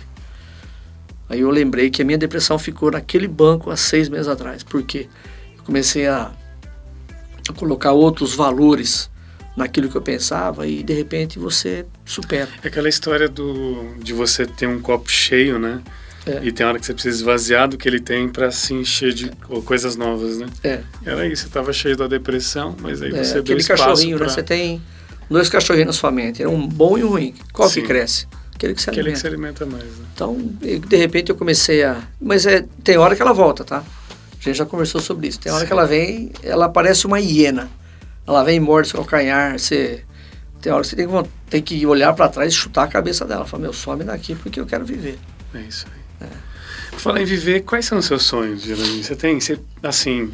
[1.29, 4.63] Aí eu lembrei que a minha depressão ficou naquele banco há seis meses atrás.
[4.63, 5.09] Por quê?
[5.57, 6.33] Eu comecei a,
[7.49, 9.11] a colocar outros valores
[9.57, 12.49] naquilo que eu pensava e de repente você supera.
[12.63, 15.83] É aquela história do, de você ter um copo cheio, né?
[16.25, 16.41] É.
[16.43, 19.27] E tem hora que você precisa esvaziar do que ele tem para se encher de
[19.27, 19.61] é.
[19.65, 20.47] coisas novas, né?
[20.63, 20.81] É.
[21.05, 24.17] Era isso, você estava cheio da depressão, mas aí é, você aquele deu espaço cachorrinho,
[24.17, 24.27] pra...
[24.27, 24.33] né?
[24.33, 24.83] Você tem
[25.29, 27.35] dois cachorrinhos na sua mente, um bom e um ruim.
[27.53, 27.81] Qual Sim.
[27.81, 28.27] que cresce?
[28.59, 29.15] Aquele que se Aquele alimenta.
[29.15, 30.05] que se alimenta mais, né?
[30.13, 32.03] Então, de repente eu comecei a.
[32.21, 33.85] Mas é, tem hora que ela volta, tá?
[34.33, 35.39] A gente já conversou sobre isso.
[35.39, 35.67] Tem hora Sim.
[35.69, 37.71] que ela vem, ela parece uma hiena.
[38.27, 39.57] Ela vem e morde seu calcanhar.
[39.57, 40.03] Você,
[40.61, 43.25] tem hora que você tem que, tem que olhar para trás e chutar a cabeça
[43.25, 43.47] dela.
[43.47, 45.21] Falar, meu, some daqui porque eu quero viver.
[45.55, 46.29] É isso aí.
[46.29, 46.97] É.
[46.99, 49.05] Falar em viver, quais são os seus sonhos, Geraldinho?
[49.05, 50.33] Você tem, você, assim,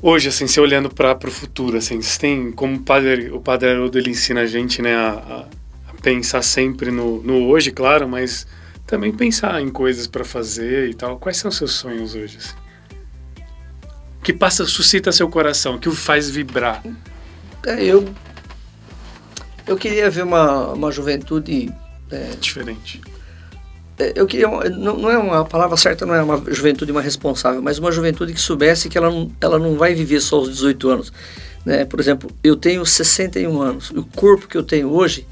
[0.00, 3.70] hoje, assim, você olhando para o futuro, assim, você tem, como o padre, o padre
[3.70, 5.59] Haroldo, ele ensina a gente, né, a, a
[6.00, 8.46] pensar sempre no, no hoje, claro, mas
[8.86, 11.18] também pensar em coisas para fazer e tal.
[11.18, 12.54] Quais são os seus sonhos hoje, assim?
[14.22, 16.82] Que passa, suscita seu coração, que o faz vibrar?
[17.66, 18.08] É, eu,
[19.66, 21.72] eu queria ver uma, uma juventude...
[22.10, 23.00] É, Diferente.
[24.16, 27.62] eu queria não, não é uma a palavra certa não é uma juventude uma responsável
[27.62, 30.88] mas uma juventude que soubesse que ela não, ela não vai viver só os 18
[30.88, 31.12] anos
[31.64, 35.24] né por exemplo eu tenho 61 anos o corpo que eu tenho hoje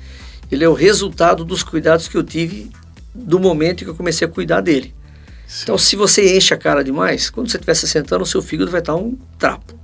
[0.51, 2.71] ele é o resultado dos cuidados que eu tive
[3.15, 4.95] do momento que eu comecei a cuidar dele
[5.47, 5.63] Sim.
[5.65, 8.71] então se você enche a cara demais quando você tiver 60 anos o seu fígado
[8.71, 9.75] vai estar um trapo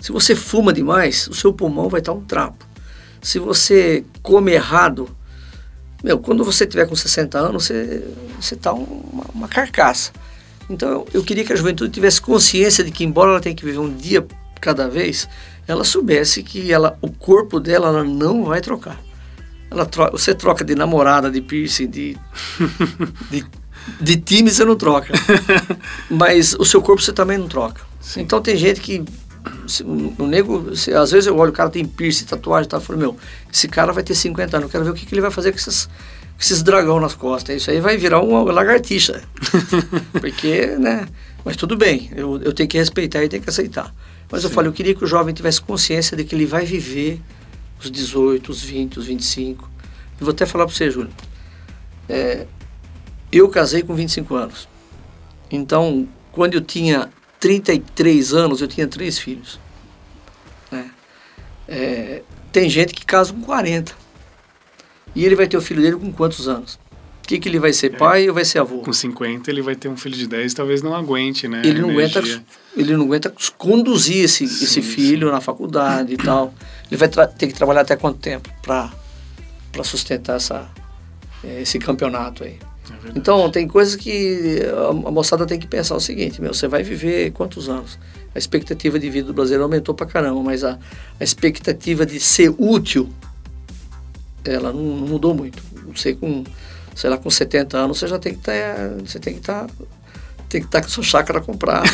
[0.00, 2.66] se você fuma demais o seu pulmão vai estar um trapo
[3.20, 5.08] se você come errado
[6.02, 8.02] meu, quando você tiver com 60 anos, você
[8.40, 10.10] você tá uma, uma carcaça.
[10.68, 13.64] Então eu, eu, queria que a juventude tivesse consciência de que embora ela tenha que
[13.64, 14.26] viver um dia
[14.60, 15.28] cada vez,
[15.66, 18.98] ela soubesse que ela o corpo dela ela não vai trocar.
[19.72, 22.18] Ela troca, você troca de namorada, de piercing, de
[23.30, 23.44] de,
[24.00, 25.12] de time você não troca.
[26.10, 27.80] Mas o seu corpo você também não troca.
[28.00, 28.20] Sim.
[28.20, 29.02] Então tem gente que
[30.18, 32.76] o nego, se, às vezes eu olho, o cara tem piercing, tatuagem, tá?
[32.76, 33.16] Eu falo, meu,
[33.52, 35.52] esse cara vai ter 50 anos, eu quero ver o que, que ele vai fazer
[35.52, 37.56] com esses, com esses dragão nas costas.
[37.56, 39.22] Isso aí vai virar uma lagartixa.
[40.12, 41.08] Porque, né?
[41.44, 43.92] Mas tudo bem, eu, eu tenho que respeitar e tenho que aceitar.
[44.30, 44.48] Mas Sim.
[44.48, 47.20] eu falei, eu queria que o jovem tivesse consciência de que ele vai viver
[47.84, 49.70] os 18, os 20, os 25.
[50.20, 51.10] Eu vou até falar para você, Júlio.
[52.08, 52.46] É,
[53.30, 54.68] eu casei com 25 anos.
[55.50, 59.58] Então, quando eu tinha 33 anos, eu tinha três filhos.
[60.70, 60.90] Né?
[61.68, 63.94] É, tem gente que casa com 40.
[65.14, 66.78] E ele vai ter o filho dele com quantos anos?
[67.32, 68.80] Que, que ele vai ser, pai é, ou vai ser avô?
[68.80, 71.62] Com 50 ele vai ter um filho de 10, talvez não aguente, né?
[71.64, 72.22] Ele não, aguenta,
[72.76, 75.32] ele não aguenta conduzir esse, sim, esse filho sim.
[75.32, 76.52] na faculdade e tal.
[76.90, 78.92] Ele vai ter que trabalhar até quanto tempo para
[79.82, 80.70] sustentar essa,
[81.42, 82.58] esse campeonato aí?
[83.06, 84.60] É então, tem coisas que
[85.06, 87.98] a moçada tem que pensar o seguinte, meu, você vai viver quantos anos?
[88.34, 90.78] A expectativa de vida do brasileiro aumentou pra caramba, mas a,
[91.18, 93.08] a expectativa de ser útil,
[94.44, 95.62] ela não, não, mudou muito.
[95.86, 96.44] Não sei, com,
[96.94, 99.66] sei lá, com 70 anos você já tem que estar, tá, você tem que estar,
[99.66, 99.74] tá,
[100.48, 101.88] tem que estar tá com sua chácara comprada.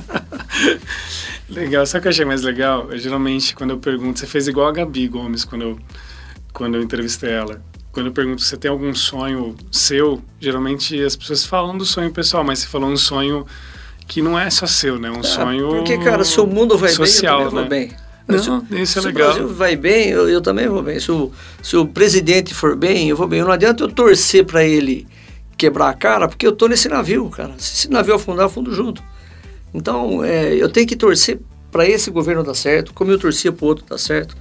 [1.48, 2.90] legal, sabe o que eu achei mais legal?
[2.90, 5.78] Eu, geralmente, quando eu pergunto, você fez igual a Gabi Gomes, quando eu,
[6.52, 7.60] quando eu entrevistei ela
[7.92, 12.10] quando eu pergunto se você tem algum sonho seu, geralmente as pessoas falam do sonho
[12.12, 13.44] pessoal, mas você falou um sonho
[14.06, 15.10] que não é só seu, né?
[15.10, 17.88] Um ah, sonho Porque, cara, se o mundo vai social, bem, eu também né?
[17.88, 18.09] vou bem.
[18.36, 19.30] Não, se, isso é se legal.
[19.30, 20.98] o Brasil vai bem, eu, eu, também vou bem.
[21.00, 21.30] Se o,
[21.62, 23.42] se o presidente for bem, eu vou bem.
[23.42, 25.06] Não adianta eu torcer para ele
[25.56, 27.54] quebrar a cara, porque eu tô nesse navio, cara.
[27.58, 29.02] Se esse navio afundar, afundo junto.
[29.72, 31.38] Então, é, eu tenho que torcer
[31.70, 34.36] para esse governo dar certo, como eu torcia para o outro dar certo.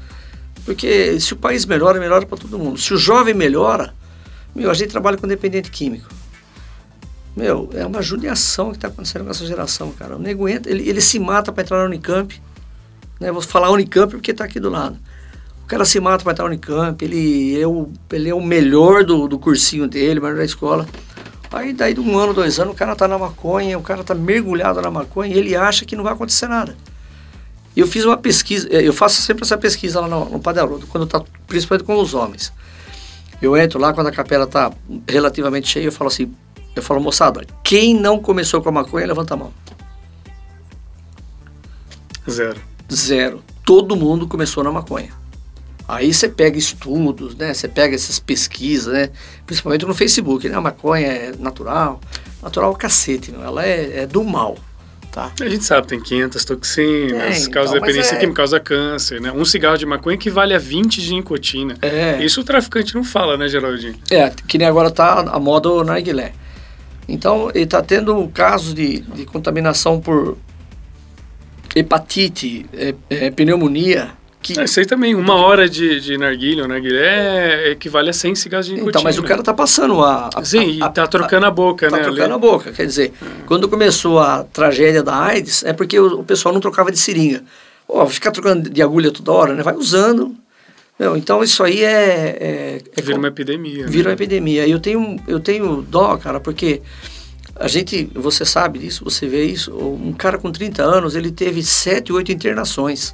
[0.66, 2.80] Porque se o país melhora, melhora para todo mundo.
[2.80, 3.94] Se o jovem melhora,
[4.56, 6.10] meu, a gente trabalha com dependente químico.
[7.36, 10.16] Meu, é uma judiação que está acontecendo com essa geração, cara.
[10.16, 12.42] O nego entra, ele, ele se mata para entrar na Unicamp.
[13.20, 13.32] Né?
[13.32, 14.98] Vou falar Unicamp porque está aqui do lado.
[15.64, 19.04] O cara se mata para entrar na Unicamp, ele é o, ele é o melhor
[19.04, 20.88] do, do cursinho dele, melhor da escola.
[21.52, 24.14] Aí daí de um ano, dois anos, o cara tá na maconha, o cara tá
[24.14, 26.76] mergulhado na maconha e ele acha que não vai acontecer nada.
[27.76, 31.08] Eu fiz uma pesquisa, eh, eu faço sempre essa pesquisa lá no, no Padarudo, quando
[31.08, 32.52] tá, principalmente com os homens.
[33.42, 34.72] Eu entro lá, quando a capela tá
[35.08, 36.32] relativamente cheia, eu falo assim,
[36.76, 39.54] eu falo, moçada, quem não começou com a maconha, levanta a mão.
[42.30, 42.69] Zero.
[42.92, 43.44] Zero.
[43.66, 45.20] Todo mundo começou na maconha.
[45.90, 47.52] Aí você pega estudos, né?
[47.52, 49.10] Você pega essas pesquisas, né?
[49.48, 50.56] Principalmente no Facebook, né?
[50.56, 52.00] A maconha é natural.
[52.44, 53.44] Natural é o cacete, meu.
[53.44, 54.56] Ela é, é, do mal,
[55.12, 55.32] tá?
[55.42, 58.20] A gente sabe, tem 500 toxinas, então, causa dependência é...
[58.20, 59.32] química, causa câncer, né?
[59.32, 61.76] Um cigarro de maconha equivale a 20 de nicotina.
[61.82, 62.24] É.
[62.24, 63.96] Isso o traficante não fala, né, Geraldinho?
[64.12, 66.34] É, que nem agora tá a moda o narguilé.
[67.08, 70.38] Então, ele está tendo casos de, de contaminação por
[71.76, 74.12] hepatite, é, é, pneumonia.
[74.42, 74.58] Que...
[74.58, 78.66] Ah, isso aí também, uma hora de, de narguilha, narguilé é, equivale a 100 cigarros
[78.68, 78.92] de nicotina.
[78.92, 80.46] Então, mas o cara está passando a, a...
[80.46, 82.02] Sim, e está trocando a, boca, tá né?
[82.02, 83.26] Está trocando a boca, quer dizer, é.
[83.46, 87.44] quando começou a tragédia da AIDS, é porque o, o pessoal não trocava de seringa.
[87.86, 89.62] Pô, ficar trocando de agulha toda hora, né?
[89.62, 90.36] Vai usando,
[91.00, 93.88] não, então isso aí é, é, é vira uma epidemia.
[93.88, 94.10] Vira né?
[94.10, 94.68] uma epidemia.
[94.68, 96.82] E eu tenho, eu tenho dó, cara, porque
[97.60, 99.76] a gente, você sabe disso, você vê isso.
[99.78, 103.14] Um cara com 30 anos, ele teve 7, 8 internações.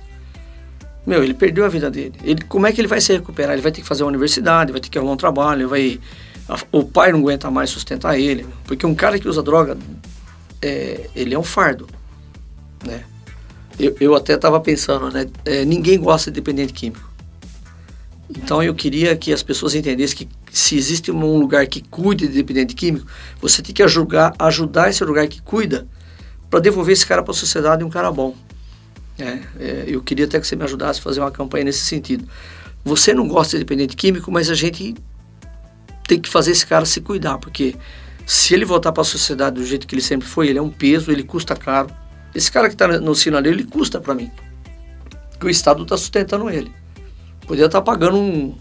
[1.06, 2.14] Meu, ele perdeu a vida dele.
[2.24, 3.54] Ele, como é que ele vai se recuperar?
[3.54, 6.00] Ele vai ter que fazer uma universidade, vai ter que arrumar um trabalho, vai,
[6.72, 8.46] o pai não aguenta mais sustentar ele.
[8.66, 9.78] Porque um cara que usa droga,
[10.62, 11.88] é, ele é um fardo,
[12.86, 13.04] né?
[13.80, 15.28] Eu, eu até estava pensando, né?
[15.44, 17.12] É, ninguém gosta de dependente químico.
[18.30, 22.34] Então eu queria que as pessoas entendessem que se existe um lugar que cuide de
[22.34, 23.06] dependente químico,
[23.42, 25.86] você tem que ajudar, ajudar esse lugar que cuida
[26.50, 28.34] para devolver esse cara para a sociedade um cara bom.
[29.20, 32.26] É, é, eu queria até que você me ajudasse a fazer uma campanha nesse sentido.
[32.86, 34.96] Você não gosta de dependente químico, mas a gente
[36.08, 37.76] tem que fazer esse cara se cuidar, porque
[38.26, 40.70] se ele voltar para a sociedade do jeito que ele sempre foi, ele é um
[40.70, 41.90] peso, ele custa caro.
[42.34, 44.32] Esse cara que está no sinal ele custa para mim.
[45.32, 46.72] Porque o Estado está sustentando ele.
[47.46, 48.56] Podia estar tá pagando um,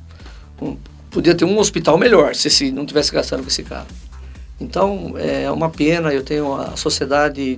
[0.60, 0.76] um,
[1.14, 3.86] Podia ter um hospital melhor se, se não tivesse gastando com esse cara.
[4.60, 7.56] Então, é uma pena, eu tenho a sociedade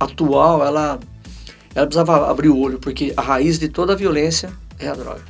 [0.00, 0.98] atual, ela,
[1.74, 5.20] ela precisava abrir o olho, porque a raiz de toda a violência é a droga.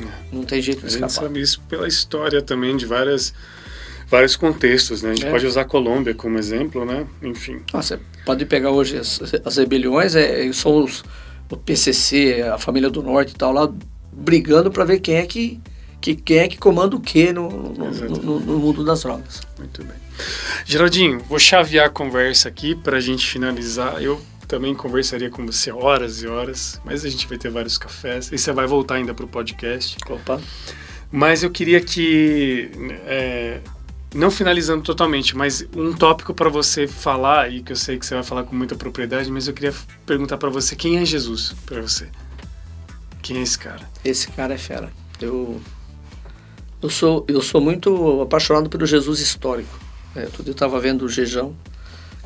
[0.00, 0.34] É.
[0.34, 1.06] Não tem jeito de escapar.
[1.06, 3.32] A gente sabe isso pela história também de várias
[4.08, 5.10] vários contextos, né?
[5.10, 5.30] A gente é.
[5.30, 7.06] pode usar a Colômbia como exemplo, né?
[7.22, 7.60] Enfim.
[7.72, 11.04] Ah, você pode pegar hoje as, as rebeliões, é, são os,
[11.48, 13.72] o PCC, a família do Norte e tal, lá
[14.12, 15.60] brigando para ver quem é que,
[16.14, 19.40] que, quem é que comanda o quê no, no, no, no mundo das drogas.
[19.58, 19.96] Muito bem.
[20.64, 24.00] Geraldinho, vou chavear a conversa aqui para a gente finalizar.
[24.00, 28.30] Eu também conversaria com você horas e horas, mas a gente vai ter vários cafés
[28.30, 29.96] e você vai voltar ainda para o podcast.
[30.08, 30.40] Opa.
[31.10, 32.70] Mas eu queria que,
[33.06, 33.60] é,
[34.14, 38.14] não finalizando totalmente, mas um tópico para você falar, e que eu sei que você
[38.14, 41.80] vai falar com muita propriedade, mas eu queria perguntar para você quem é Jesus para
[41.80, 42.08] você.
[43.22, 43.88] Quem é esse cara?
[44.04, 44.92] Esse cara é fera.
[45.20, 45.60] Eu,
[46.82, 49.78] eu, sou, eu sou muito apaixonado pelo Jesus histórico.
[50.14, 51.54] É, eu estava vendo o Jejão,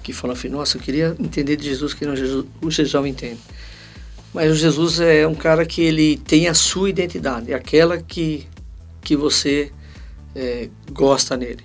[0.02, 3.40] que falou assim, nossa, eu queria entender de Jesus que não Jesus, o Jejão entende.
[4.32, 8.46] Mas o Jesus é um cara que ele tem a sua identidade, é aquela que,
[9.02, 9.72] que você
[10.34, 11.64] é, gosta nele.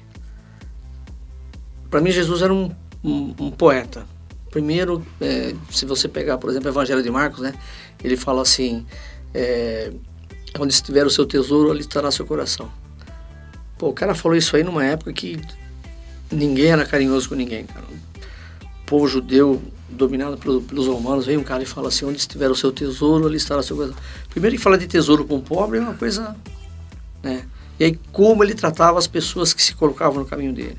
[1.90, 2.72] Para mim, Jesus era um,
[3.04, 4.06] um, um poeta.
[4.50, 7.54] Primeiro, é, se você pegar, por exemplo, o Evangelho de Marcos, né,
[8.04, 8.86] ele fala assim:
[9.34, 9.92] é,
[10.60, 12.72] onde estiver o seu tesouro, ali estará seu coração.
[13.78, 15.40] Pô, o cara falou isso aí numa época que
[16.32, 17.86] ninguém era carinhoso com ninguém, cara.
[18.62, 22.56] O povo judeu dominado pelos, romanos, vem um cara e fala assim, onde estiver o
[22.56, 23.98] seu tesouro, ali estará seu coração.
[24.30, 26.36] Primeiro que fala de tesouro com o pobre é uma coisa,
[27.22, 27.46] né?
[27.80, 30.78] E aí como ele tratava as pessoas que se colocavam no caminho dele.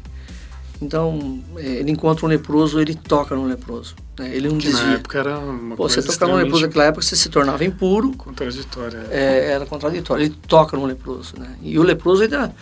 [0.81, 3.95] Então, é, ele encontra um leproso, ele toca no leproso.
[4.19, 4.35] Né?
[4.35, 4.87] Ele não que desvia.
[4.87, 7.65] Na época era uma Pô, coisa Você tocar no leproso naquela época, você se tornava
[7.65, 8.13] impuro.
[8.13, 9.07] Contraditória.
[9.11, 10.25] É, era contraditório.
[10.25, 11.35] Ele toca no leproso.
[11.39, 11.57] Né?
[11.63, 12.55] E o leproso ainda...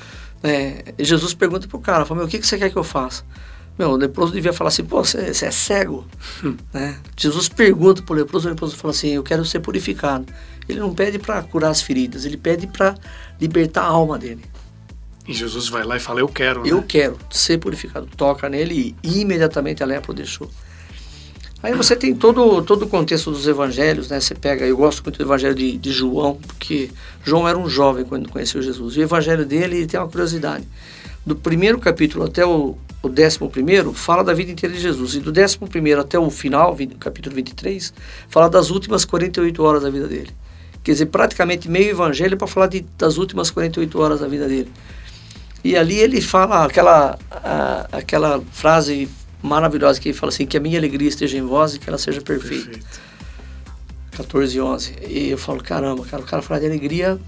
[0.47, 3.25] É, Jesus pergunta pro cara, fala, meu, o que, que você quer que eu faça?
[3.79, 6.07] Meu, o leproso devia falar assim, pô, você, você é cego?
[6.45, 6.55] Hum.
[6.73, 6.99] Né?
[7.17, 10.27] Jesus pergunta pro leproso, o leproso fala assim, eu quero ser purificado.
[10.69, 12.95] Ele não pede para curar as feridas, ele pede para
[13.41, 14.45] libertar a alma dele.
[15.27, 16.67] E Jesus vai lá e fala, eu quero.
[16.67, 16.85] Eu né?
[16.87, 18.07] quero ser purificado.
[18.17, 20.51] Toca nele e imediatamente a lepra o deixou.
[21.63, 24.21] Aí você tem todo, todo o contexto dos evangelhos, né?
[24.21, 26.91] Você pega, eu gosto muito do evangelho de, de João, porque
[27.25, 28.97] João era um jovem quando conheceu Jesus.
[28.97, 30.69] E o evangelho dele tem uma curiosidade.
[31.25, 35.15] Do primeiro capítulo até o, o décimo primeiro, fala da vida inteira de Jesus.
[35.15, 37.95] E do décimo primeiro até o final, 20, capítulo 23,
[38.29, 40.33] fala das últimas 48 horas da vida dele.
[40.83, 44.71] Quer dizer, praticamente meio evangelho para falar de, das últimas 48 horas da vida dele.
[45.65, 49.09] E ali ele fala aquela, a, aquela frase
[49.43, 51.97] maravilhosa que ele fala assim, que a minha alegria esteja em vós e que ela
[51.97, 52.67] seja perfeita.
[52.67, 53.01] Perfeito.
[54.13, 54.95] 14 e 11.
[55.09, 57.19] E eu falo, caramba, cara, o cara fala de alegria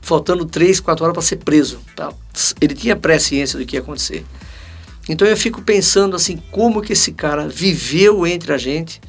[0.00, 1.80] faltando 3, 4 horas para ser preso.
[1.94, 2.12] Tá?
[2.60, 4.26] Ele tinha presciência do que ia acontecer.
[5.08, 9.00] Então eu fico pensando assim, como que esse cara viveu entre a gente,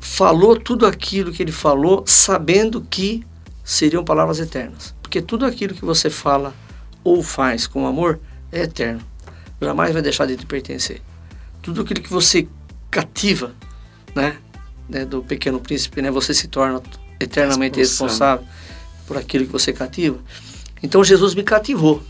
[0.00, 3.24] falou tudo aquilo que ele falou, sabendo que
[3.62, 4.94] seriam palavras eternas.
[5.02, 6.54] Porque tudo aquilo que você fala
[7.04, 8.18] ou faz com amor
[8.50, 9.00] é eterno.
[9.60, 11.00] Jamais vai deixar de te pertencer
[11.64, 12.46] tudo aquilo que você
[12.90, 13.54] cativa,
[14.14, 14.36] né,
[14.88, 16.82] né, do pequeno príncipe, né, você se torna
[17.18, 18.44] eternamente responsável
[19.06, 20.18] por aquilo que você cativa.
[20.82, 22.02] Então Jesus me cativou.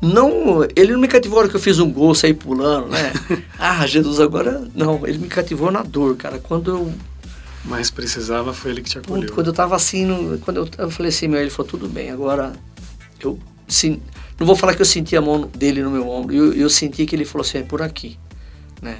[0.00, 3.12] Não, ele não me cativou na hora que eu fiz um gol, saí pulando, né?
[3.58, 6.38] ah, Jesus agora não, ele me cativou na dor, cara.
[6.38, 6.92] Quando eu
[7.64, 9.32] mais precisava foi ele que te acolheu.
[9.32, 12.10] Quando eu tava assim, no, quando eu, eu, falei assim, meu, ele falou tudo bem.
[12.10, 12.52] Agora
[13.20, 13.38] eu
[14.38, 16.34] não vou falar que eu senti a mão dele no meu ombro.
[16.34, 18.18] Eu, eu senti que ele falou assim, é por aqui
[18.84, 18.98] né?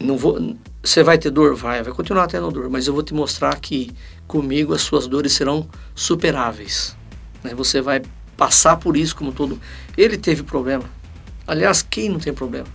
[0.00, 3.12] Não vou, você vai ter dor, vai, vai continuar tendo dor, mas eu vou te
[3.12, 3.90] mostrar que
[4.26, 6.96] comigo as suas dores serão superáveis.
[7.44, 7.54] Né?
[7.54, 8.02] Você vai
[8.36, 9.60] passar por isso como todo.
[9.96, 10.84] Ele teve problema.
[11.46, 12.66] Aliás, quem não tem problema?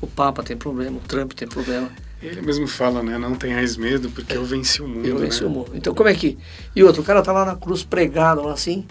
[0.00, 1.90] O Papa tem problema, o Trump tem problema.
[2.20, 3.18] Ele mesmo fala, né?
[3.18, 5.06] Não tenhais medo, porque é, eu venci o mundo.
[5.06, 5.46] Eu venci né?
[5.46, 5.72] o mundo.
[5.74, 6.38] Então, como é que.
[6.74, 8.86] E outro, o cara tá lá na cruz pregado, lá assim.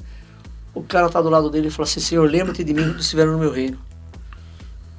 [0.74, 3.34] O cara tá do lado dele e fala assim: Senhor, lembra-te de mim quando estiveram
[3.34, 3.78] no meu reino.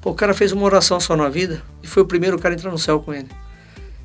[0.01, 2.59] Pô, o cara fez uma oração só na vida e foi o primeiro cara a
[2.59, 3.29] entrar no céu com ele.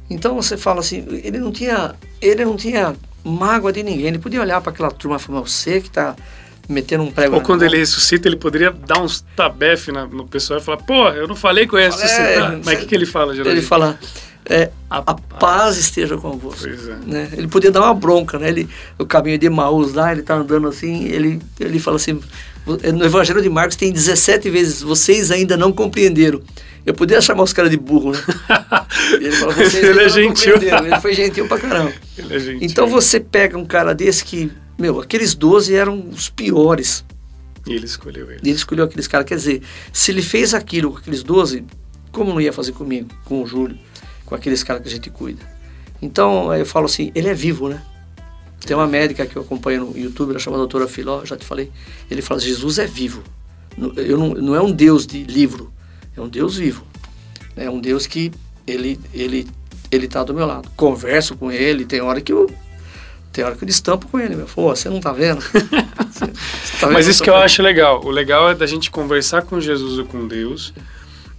[0.10, 4.08] Então você fala assim, ele não tinha, ele não tinha mágoa de ninguém.
[4.08, 6.16] Ele podia olhar para aquela turma e falar, você que está
[6.70, 7.36] metendo um prego.
[7.36, 7.70] Ou quando mão.
[7.70, 11.68] ele ressuscita, ele poderia dar uns tabefe no pessoal e falar, pô, eu não falei
[11.68, 12.54] que eu ia ressuscitar.
[12.54, 13.60] É, Mas o que, que ele fala, geralmente?
[13.60, 14.00] Ele fala,
[14.50, 16.68] é, a, a, paz esteja convosco.
[16.68, 17.06] É.
[17.06, 17.30] Né?
[17.34, 18.50] Ele podia dar uma bronca, né?
[18.50, 22.20] Ele, o caminho de Maús lá, ele está andando assim, ele, ele fala assim,
[22.66, 26.42] no Evangelho de Marcos tem 17 vezes, vocês ainda não compreenderam.
[26.86, 28.20] Eu podia chamar os caras de burro, né?
[29.20, 30.56] ele falou, vocês ele é gentil.
[30.56, 31.92] Ele foi gentil pra caramba.
[32.18, 32.60] Ele é gentil.
[32.62, 37.04] Então você pega um cara desse que, meu, aqueles 12 eram os piores.
[37.68, 38.42] E ele escolheu eles.
[38.42, 39.28] Ele escolheu aqueles caras.
[39.28, 41.66] Quer dizer, se ele fez aquilo com aqueles 12,
[42.12, 43.78] como não ia fazer comigo, com o Júlio,
[44.28, 45.42] com aqueles caras que a gente cuida?
[46.00, 47.82] Então eu falo assim, ele é vivo, né?
[48.66, 51.72] Tem uma médica que eu acompanho no YouTube, ela chama doutora Filó, já te falei.
[52.12, 53.24] Ele fala: Jesus é vivo.
[53.96, 55.72] Eu não, não é um Deus de livro,
[56.16, 56.84] é um Deus vivo.
[57.56, 58.32] É um Deus que
[58.66, 59.48] ele ele
[59.90, 60.70] ele está do meu lado.
[60.76, 62.52] Converso com ele, tem hora que eu
[63.32, 64.48] tem hora que eu destampo com ele, meu.
[64.48, 65.42] Pô, você não tá vendo?
[66.80, 68.04] Tá vendo Mas isso que eu acho legal.
[68.04, 70.74] O legal é da gente conversar com Jesus ou com Deus,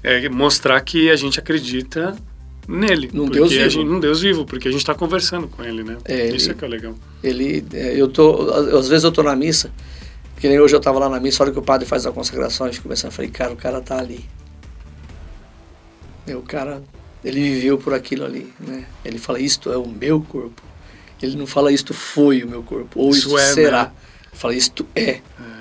[0.02, 2.16] é mostrar que a gente acredita
[2.68, 3.08] nele.
[3.12, 3.70] Num Deus vivo.
[3.70, 5.96] Gente, num Deus vivo, porque a gente está conversando com ele, né?
[6.04, 6.94] É, Isso ele, é que é legal.
[7.24, 9.72] Ele, é, eu tô, às vezes eu tô na missa,
[10.38, 12.12] que nem hoje eu estava lá na missa, a hora que o padre faz a
[12.12, 14.24] consagração, eu fico pensando, falei, cara, o cara tá ali.
[16.28, 16.82] O cara,
[17.24, 18.84] ele viveu por aquilo ali, né?
[19.02, 20.62] Ele fala, isto é o meu corpo.
[21.22, 23.84] Ele não fala, isto foi o meu corpo, ou isso, é, será.
[23.84, 23.92] Né?
[24.30, 25.02] Ele fala, isto é.
[25.02, 25.20] é.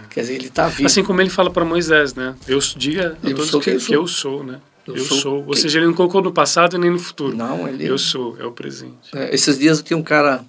[0.09, 0.87] Quer dizer, ele está vivo.
[0.87, 2.35] Assim como ele fala para Moisés, né?
[2.47, 4.59] Eu diga a eu todos que, que, eu sou, né?
[4.87, 5.17] Eu, eu sou.
[5.17, 5.45] sou.
[5.45, 7.35] Ou seja, ele não colocou no passado nem no futuro.
[7.35, 7.85] Não, ele.
[7.85, 9.15] Eu sou, é o presente.
[9.15, 10.43] É, esses dias tinha um cara.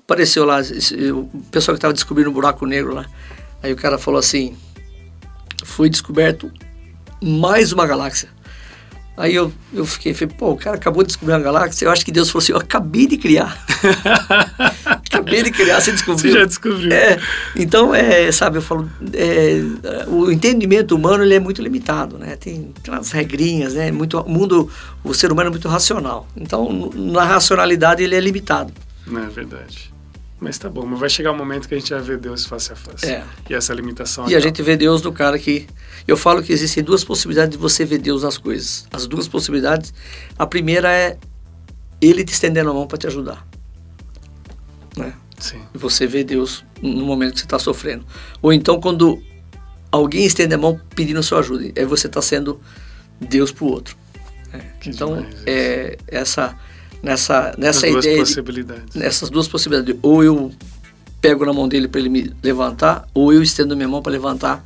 [0.00, 3.06] Apareceu lá, esse, o pessoal que estava descobrindo o um buraco negro lá.
[3.62, 4.56] Aí o cara falou assim:
[5.64, 6.52] foi descoberto
[7.22, 8.33] mais uma galáxia.
[9.16, 11.86] Aí eu, eu fiquei, falei, pô, o cara acabou de descobrir uma galáxia.
[11.86, 13.64] Eu acho que Deus falou assim: eu acabei de criar.
[14.84, 16.32] acabei de criar, você descobriu.
[16.32, 16.92] Você já descobriu.
[16.92, 17.20] É,
[17.54, 19.60] então, é, sabe, eu falo, é,
[20.08, 22.34] o entendimento humano ele é muito limitado, né?
[22.34, 23.92] Tem, umas regrinhas, né?
[23.92, 24.68] Muito, o mundo,
[25.04, 26.26] o ser humano é muito racional.
[26.36, 28.72] Então, na racionalidade ele é limitado.
[29.06, 29.94] Não é verdade.
[30.40, 32.72] Mas tá bom, mas vai chegar um momento que a gente vai ver Deus face
[32.72, 33.06] a face.
[33.06, 33.22] É.
[33.48, 34.24] E essa limitação.
[34.24, 34.38] E acaba.
[34.38, 35.66] a gente vê Deus no cara que.
[36.06, 38.86] Eu falo que existem duas possibilidades de você ver Deus nas coisas.
[38.92, 39.92] As duas possibilidades.
[40.38, 41.16] A primeira é
[42.00, 43.46] ele te estendendo a mão para te ajudar.
[44.96, 45.14] Né?
[45.38, 45.60] Sim.
[45.74, 48.04] E você vê Deus no momento que você está sofrendo.
[48.42, 49.22] Ou então quando
[49.90, 51.72] alguém estende a mão pedindo sua ajuda.
[51.76, 52.60] Aí você está sendo
[53.20, 53.96] Deus para o outro.
[54.52, 54.60] É.
[54.86, 56.56] Então, é, essa
[57.04, 58.20] nessa, nessa duas ideia.
[58.20, 58.92] Possibilidades.
[58.92, 59.96] De, nessas duas possibilidades.
[60.02, 60.50] Ou eu
[61.20, 64.64] pego na mão dele para ele me levantar, ou eu estendo minha mão para levantar.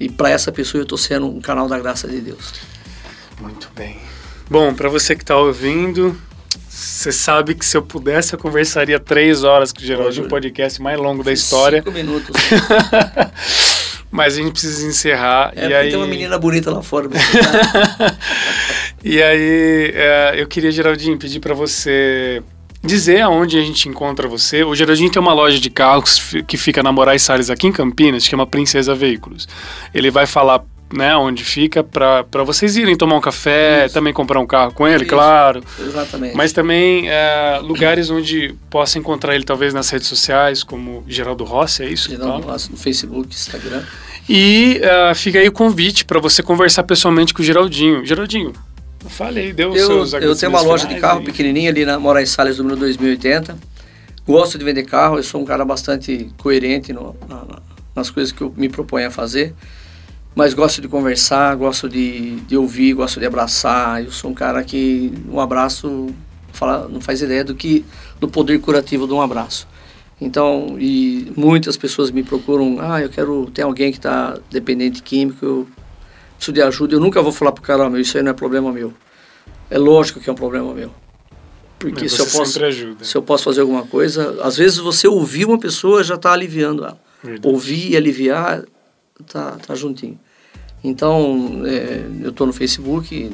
[0.00, 2.54] E para essa pessoa eu estou sendo um canal da graça de Deus.
[3.38, 3.98] Muito bem.
[4.48, 6.18] Bom, para você que está ouvindo,
[6.68, 10.80] você sabe que se eu pudesse eu conversaria três horas com o Geraldo, um podcast
[10.80, 11.78] mais longo da história.
[11.78, 12.34] Cinco minutos.
[14.10, 15.52] Mas a gente precisa encerrar.
[15.54, 15.90] É, e aí...
[15.90, 17.08] tem uma menina bonita lá fora.
[19.04, 22.42] e aí, é, eu queria, Geraldinho, pedir para você
[22.82, 24.64] dizer aonde a gente encontra você.
[24.64, 28.24] O Geraldinho tem uma loja de carros que fica na Moraes Salles aqui em Campinas,
[28.24, 29.46] que chama Princesa Veículos.
[29.92, 33.94] Ele vai falar né, onde fica para vocês irem tomar um café, Isso.
[33.94, 35.14] também comprar um carro com ele, Isso.
[35.14, 35.62] claro.
[35.78, 36.36] Exatamente.
[36.36, 41.84] Mas também é, lugares onde possa encontrar ele talvez nas redes sociais, como Geraldo Rossi,
[41.84, 42.10] é isso?
[42.10, 43.82] Geraldo Rossi, no Facebook, Instagram.
[44.28, 48.04] E uh, fica aí o convite para você conversar pessoalmente com o Geraldinho.
[48.06, 48.52] Geraldinho,
[49.10, 52.30] fale aí, deu eu, seus Eu tenho uma loja de carro pequenininha ali na Moraes
[52.30, 53.58] Salles, número 2080.
[54.26, 57.44] Gosto de vender carro, eu sou um cara bastante coerente no, na,
[57.94, 59.54] nas coisas que eu me proponho a fazer
[60.34, 64.04] mas gosto de conversar, gosto de, de ouvir, gosto de abraçar.
[64.04, 66.08] Eu sou um cara que um abraço
[66.52, 67.84] fala, não faz ideia do que
[68.18, 69.66] do poder curativo de um abraço.
[70.20, 75.44] Então, e muitas pessoas me procuram, ah, eu quero, tem alguém que está dependente químico,
[75.44, 75.68] eu
[76.40, 76.94] preciso de ajuda.
[76.94, 78.92] Eu nunca vou falar pro cara, oh, meu, isso aí não é problema meu.
[79.68, 80.90] É lógico que é um problema meu.
[81.78, 82.58] Porque se eu, posso,
[83.00, 86.84] se eu posso fazer alguma coisa, às vezes você ouvir uma pessoa já está aliviando
[86.84, 87.00] ela.
[87.22, 87.48] Verdade.
[87.48, 88.64] Ouvir e aliviar
[89.26, 90.18] tá, tá juntinho.
[90.82, 93.30] Então, é, eu tô no Facebook,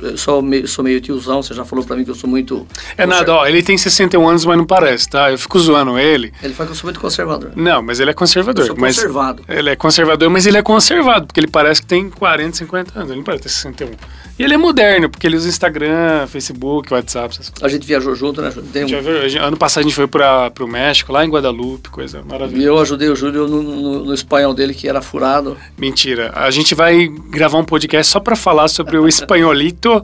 [0.00, 2.66] eu sou meio, sou meio tiozão, você já falou para mim que eu sou muito...
[2.96, 5.30] É nada, ó, ele tem 61 anos, mas não parece, tá?
[5.30, 6.32] Eu fico zoando ele.
[6.42, 7.52] Ele fala que eu sou muito conservador.
[7.54, 8.62] Não, mas ele é conservador.
[8.62, 9.42] Eu sou conservado.
[9.48, 13.10] ele é conservador, mas ele é conservado, porque ele parece que tem 40, 50 anos,
[13.10, 13.90] ele não parece ter 61.
[14.38, 17.64] E ele é moderno, porque ele usa Instagram, Facebook, WhatsApp, essas coisas.
[17.64, 18.52] A gente viajou junto, né?
[18.72, 19.42] Tem um...
[19.42, 22.62] ano passado a gente foi para o México, lá em Guadalupe, coisa maravilhosa.
[22.62, 25.56] E eu ajudei o Júlio no, no, no, espanhol dele, que era furado.
[25.78, 26.32] Mentira.
[26.34, 30.02] A gente vai gravar um podcast só para falar sobre o espanholito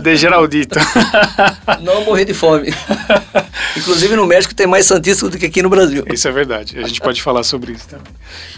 [0.00, 0.78] de Geraldito.
[1.82, 2.72] Não morrer de fome.
[3.76, 6.04] Inclusive no México tem mais santista do que aqui no Brasil.
[6.12, 6.78] Isso é verdade.
[6.78, 8.12] A gente pode falar sobre isso também.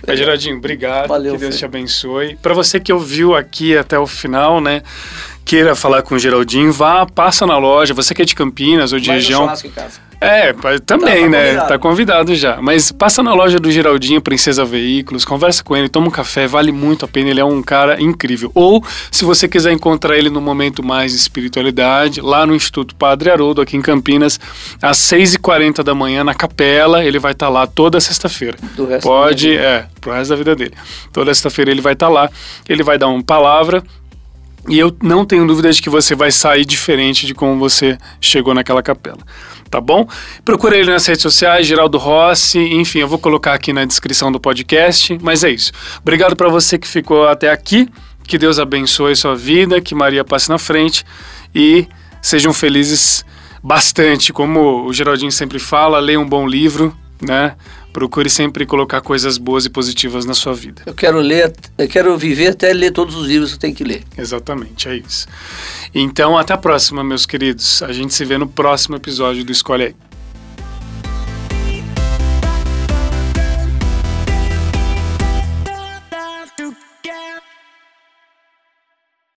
[0.07, 1.09] Mas, Geraldinho, obrigado.
[1.09, 1.59] Valeu, que Deus filho.
[1.59, 2.37] te abençoe.
[2.37, 4.83] Para você que ouviu aqui até o final, né?
[5.45, 7.95] Queira falar com o Geraldinho, vá, passa na loja.
[7.95, 9.45] Você que é de Campinas ou de Vai região.
[9.65, 10.06] Em casa.
[10.21, 11.45] É, também, tá, tá né?
[11.47, 11.69] Convidado.
[11.69, 12.61] Tá convidado já.
[12.61, 16.73] Mas passa na loja do Geraldinho, Princesa Veículos, conversa com ele, toma um café, vale
[16.73, 18.51] muito a pena, ele é um cara incrível.
[18.55, 23.31] Ou, se você quiser encontrar ele no momento mais de espiritualidade, lá no Instituto Padre
[23.31, 24.41] Haroldo, aqui em Campinas,
[24.81, 28.57] às 6h40 da manhã, na capela, ele vai estar tá lá toda sexta-feira.
[29.03, 30.75] Pode, é, pro resto da vida dele.
[31.13, 32.31] Toda sexta-feira ele vai estar tá lá,
[32.69, 33.83] ele vai dar uma palavra,
[34.69, 38.53] e eu não tenho dúvida de que você vai sair diferente de como você chegou
[38.53, 39.21] naquela capela
[39.71, 40.09] tá bom?
[40.45, 44.41] Procure ele nas redes sociais, Geraldo Rossi, enfim, eu vou colocar aqui na descrição do
[44.41, 45.73] podcast, mas é isso.
[46.01, 47.89] Obrigado para você que ficou até aqui,
[48.27, 51.05] que Deus abençoe sua vida, que Maria passe na frente
[51.55, 51.87] e
[52.21, 53.25] sejam felizes
[53.63, 57.55] bastante, como o Geraldinho sempre fala, leia um bom livro, né?
[57.97, 60.83] Procure sempre colocar coisas boas e positivas na sua vida.
[60.85, 63.85] Eu quero ler, eu quero viver até ler todos os livros que eu tenho que
[63.85, 64.05] ler.
[64.19, 65.27] Exatamente, é isso.
[65.95, 67.83] Então, até a próxima, meus queridos.
[67.83, 70.06] A gente se vê no próximo episódio do Escolhe Aí.